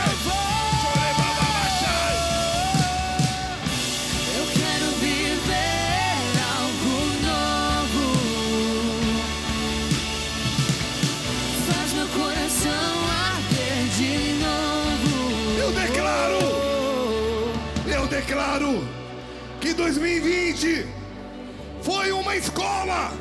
Declaro 18.31 18.87
que 19.59 19.73
2020 19.73 20.87
foi 21.81 22.13
uma 22.13 22.33
escola, 22.37 23.11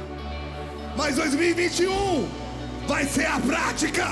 mas 0.96 1.16
2021 1.16 2.28
vai 2.86 3.04
ser 3.06 3.26
a 3.26 3.40
prática. 3.40 4.06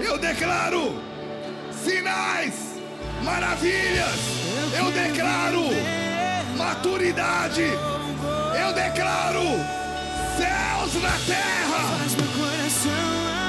Eu 0.00 0.16
declaro 0.16 0.94
sinais, 1.84 2.54
maravilhas. 3.22 4.16
Eu 4.78 4.90
declaro 4.92 5.64
maturidade. 6.56 7.66
Eu 8.58 8.72
declaro 8.72 9.44
céus 10.38 11.02
na 11.02 11.18
terra. 11.26 11.82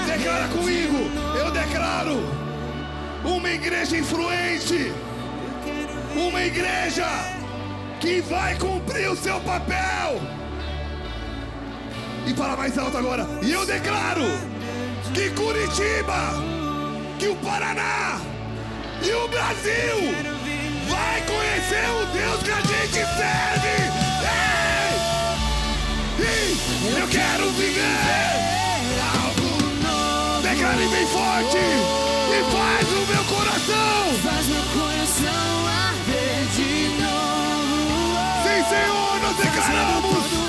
Declara 0.06 0.48
de 0.50 0.54
comigo. 0.54 1.10
Eu 1.40 1.52
declaro 1.52 2.20
uma 3.24 3.50
igreja 3.50 3.96
influente. 3.96 4.92
Uma 6.16 6.44
igreja 6.44 7.08
que 8.00 8.22
vai 8.22 8.56
cumprir 8.56 9.10
o 9.10 9.16
seu 9.16 9.40
papel. 9.42 10.22
E 12.28 12.34
fala 12.34 12.56
mais 12.56 12.78
alto 12.78 12.98
agora. 12.98 13.28
E 13.42 13.52
eu 13.52 13.66
declaro 13.66 14.24
que 15.14 15.30
Curitiba, 15.32 16.34
que 17.18 17.28
o 17.28 17.36
Paraná 17.38 18.20
e 19.02 19.12
o 19.12 19.28
Brasil 19.28 20.14
vai 20.88 21.22
conhecer 21.22 21.90
o 21.90 22.06
Deus 22.14 22.44
que 22.44 22.52
a 22.52 22.62
gente 22.62 22.94
serve. 22.94 23.76
Ei! 24.24 24.94
Ei! 26.26 27.02
Eu 27.02 27.08
quero 27.08 27.50
viver 27.52 28.44
algo 29.18 29.50
novo. 29.82 30.42
Declare 30.42 30.88
bem 30.88 31.08
forte 31.08 31.58
e 31.58 32.44
faz 32.52 32.88
o 32.88 33.06
meu 33.12 33.24
coração. 33.26 34.14
Faz 34.22 34.48
meu 34.48 34.64
coração 34.74 35.63
Senhor, 39.36 40.43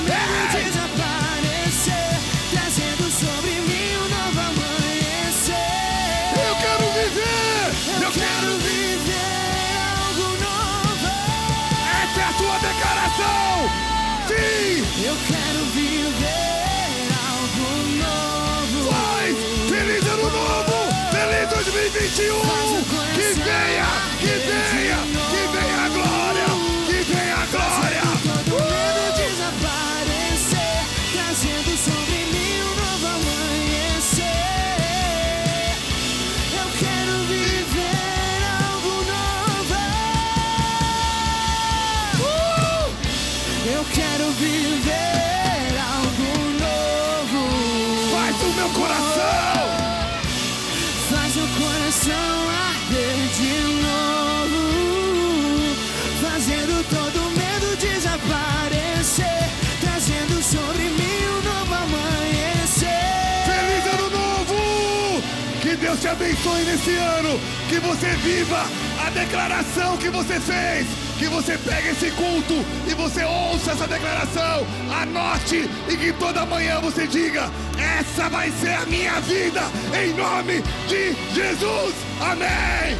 Abençoe 66.44 66.64
nesse 66.64 66.94
ano. 66.96 67.40
Que 67.68 67.80
você 67.80 68.08
viva 68.16 68.64
a 69.04 69.10
declaração 69.10 69.96
que 69.96 70.10
você 70.10 70.38
fez. 70.38 70.86
Que 71.18 71.26
você 71.26 71.56
pegue 71.56 71.88
esse 71.88 72.10
culto 72.10 72.54
e 72.86 72.94
você 72.94 73.24
ouça 73.24 73.72
essa 73.72 73.86
declaração. 73.86 74.66
Anote 75.00 75.68
e 75.88 75.96
que 75.96 76.12
toda 76.12 76.44
manhã 76.44 76.80
você 76.80 77.06
diga: 77.06 77.50
Essa 77.78 78.28
vai 78.28 78.50
ser 78.50 78.74
a 78.74 78.86
minha 78.86 79.20
vida. 79.20 79.62
Em 79.98 80.12
nome 80.12 80.62
de 80.86 81.14
Jesus. 81.34 81.94
Amém. 82.20 82.94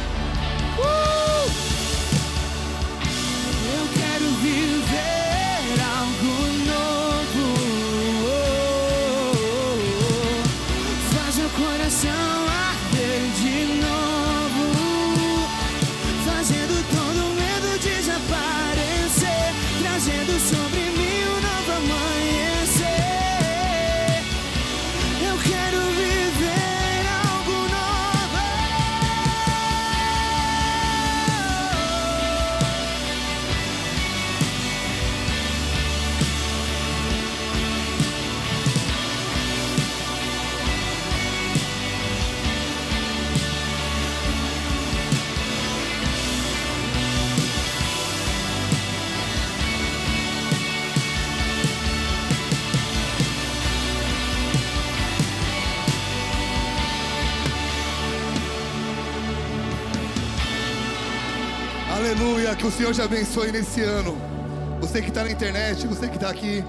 Uh! 0.79 1.34
Aleluia. 62.05 62.55
Que 62.55 62.67
o 62.67 62.71
Senhor 62.71 62.93
te 62.93 63.01
abençoe 63.01 63.51
nesse 63.51 63.81
ano. 63.81 64.15
Você 64.79 65.01
que 65.01 65.09
está 65.09 65.23
na 65.23 65.31
internet, 65.31 65.87
você 65.87 66.07
que 66.07 66.17
está 66.17 66.29
aqui. 66.29 66.63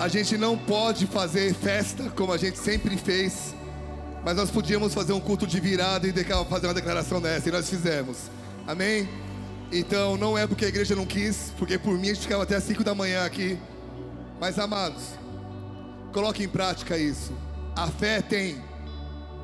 A 0.00 0.08
gente 0.08 0.38
não 0.38 0.56
pode 0.56 1.06
fazer 1.06 1.52
festa 1.52 2.08
como 2.16 2.32
a 2.32 2.38
gente 2.38 2.56
sempre 2.58 2.96
fez. 2.96 3.54
Mas 4.24 4.36
nós 4.36 4.50
podíamos 4.50 4.94
fazer 4.94 5.12
um 5.12 5.20
culto 5.20 5.46
de 5.46 5.60
virada 5.60 6.08
e 6.08 6.14
fazer 6.48 6.66
uma 6.66 6.72
declaração 6.72 7.20
dessa. 7.20 7.50
E 7.50 7.52
nós 7.52 7.68
fizemos. 7.68 8.30
Amém? 8.66 9.06
Então 9.70 10.16
não 10.16 10.38
é 10.38 10.46
porque 10.46 10.64
a 10.64 10.68
igreja 10.68 10.96
não 10.96 11.04
quis, 11.04 11.52
porque 11.58 11.78
por 11.78 11.92
mim 11.92 12.08
a 12.08 12.14
gente 12.14 12.22
ficava 12.22 12.44
até 12.44 12.56
as 12.56 12.64
5 12.64 12.82
da 12.82 12.94
manhã 12.94 13.26
aqui. 13.26 13.58
Mas 14.40 14.58
amados, 14.58 15.02
coloque 16.10 16.42
em 16.42 16.48
prática 16.48 16.96
isso. 16.96 17.34
A 17.76 17.86
fé 17.86 18.22
tem 18.22 18.62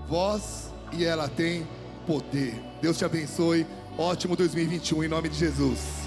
voz 0.09 0.73
e 0.93 1.05
ela 1.05 1.29
tem 1.29 1.69
poder. 2.07 2.59
Deus 2.81 2.97
te 2.97 3.05
abençoe. 3.05 3.67
Ótimo 3.97 4.35
2021 4.35 5.05
em 5.05 5.09
nome 5.09 5.29
de 5.29 5.39
Jesus. 5.39 6.04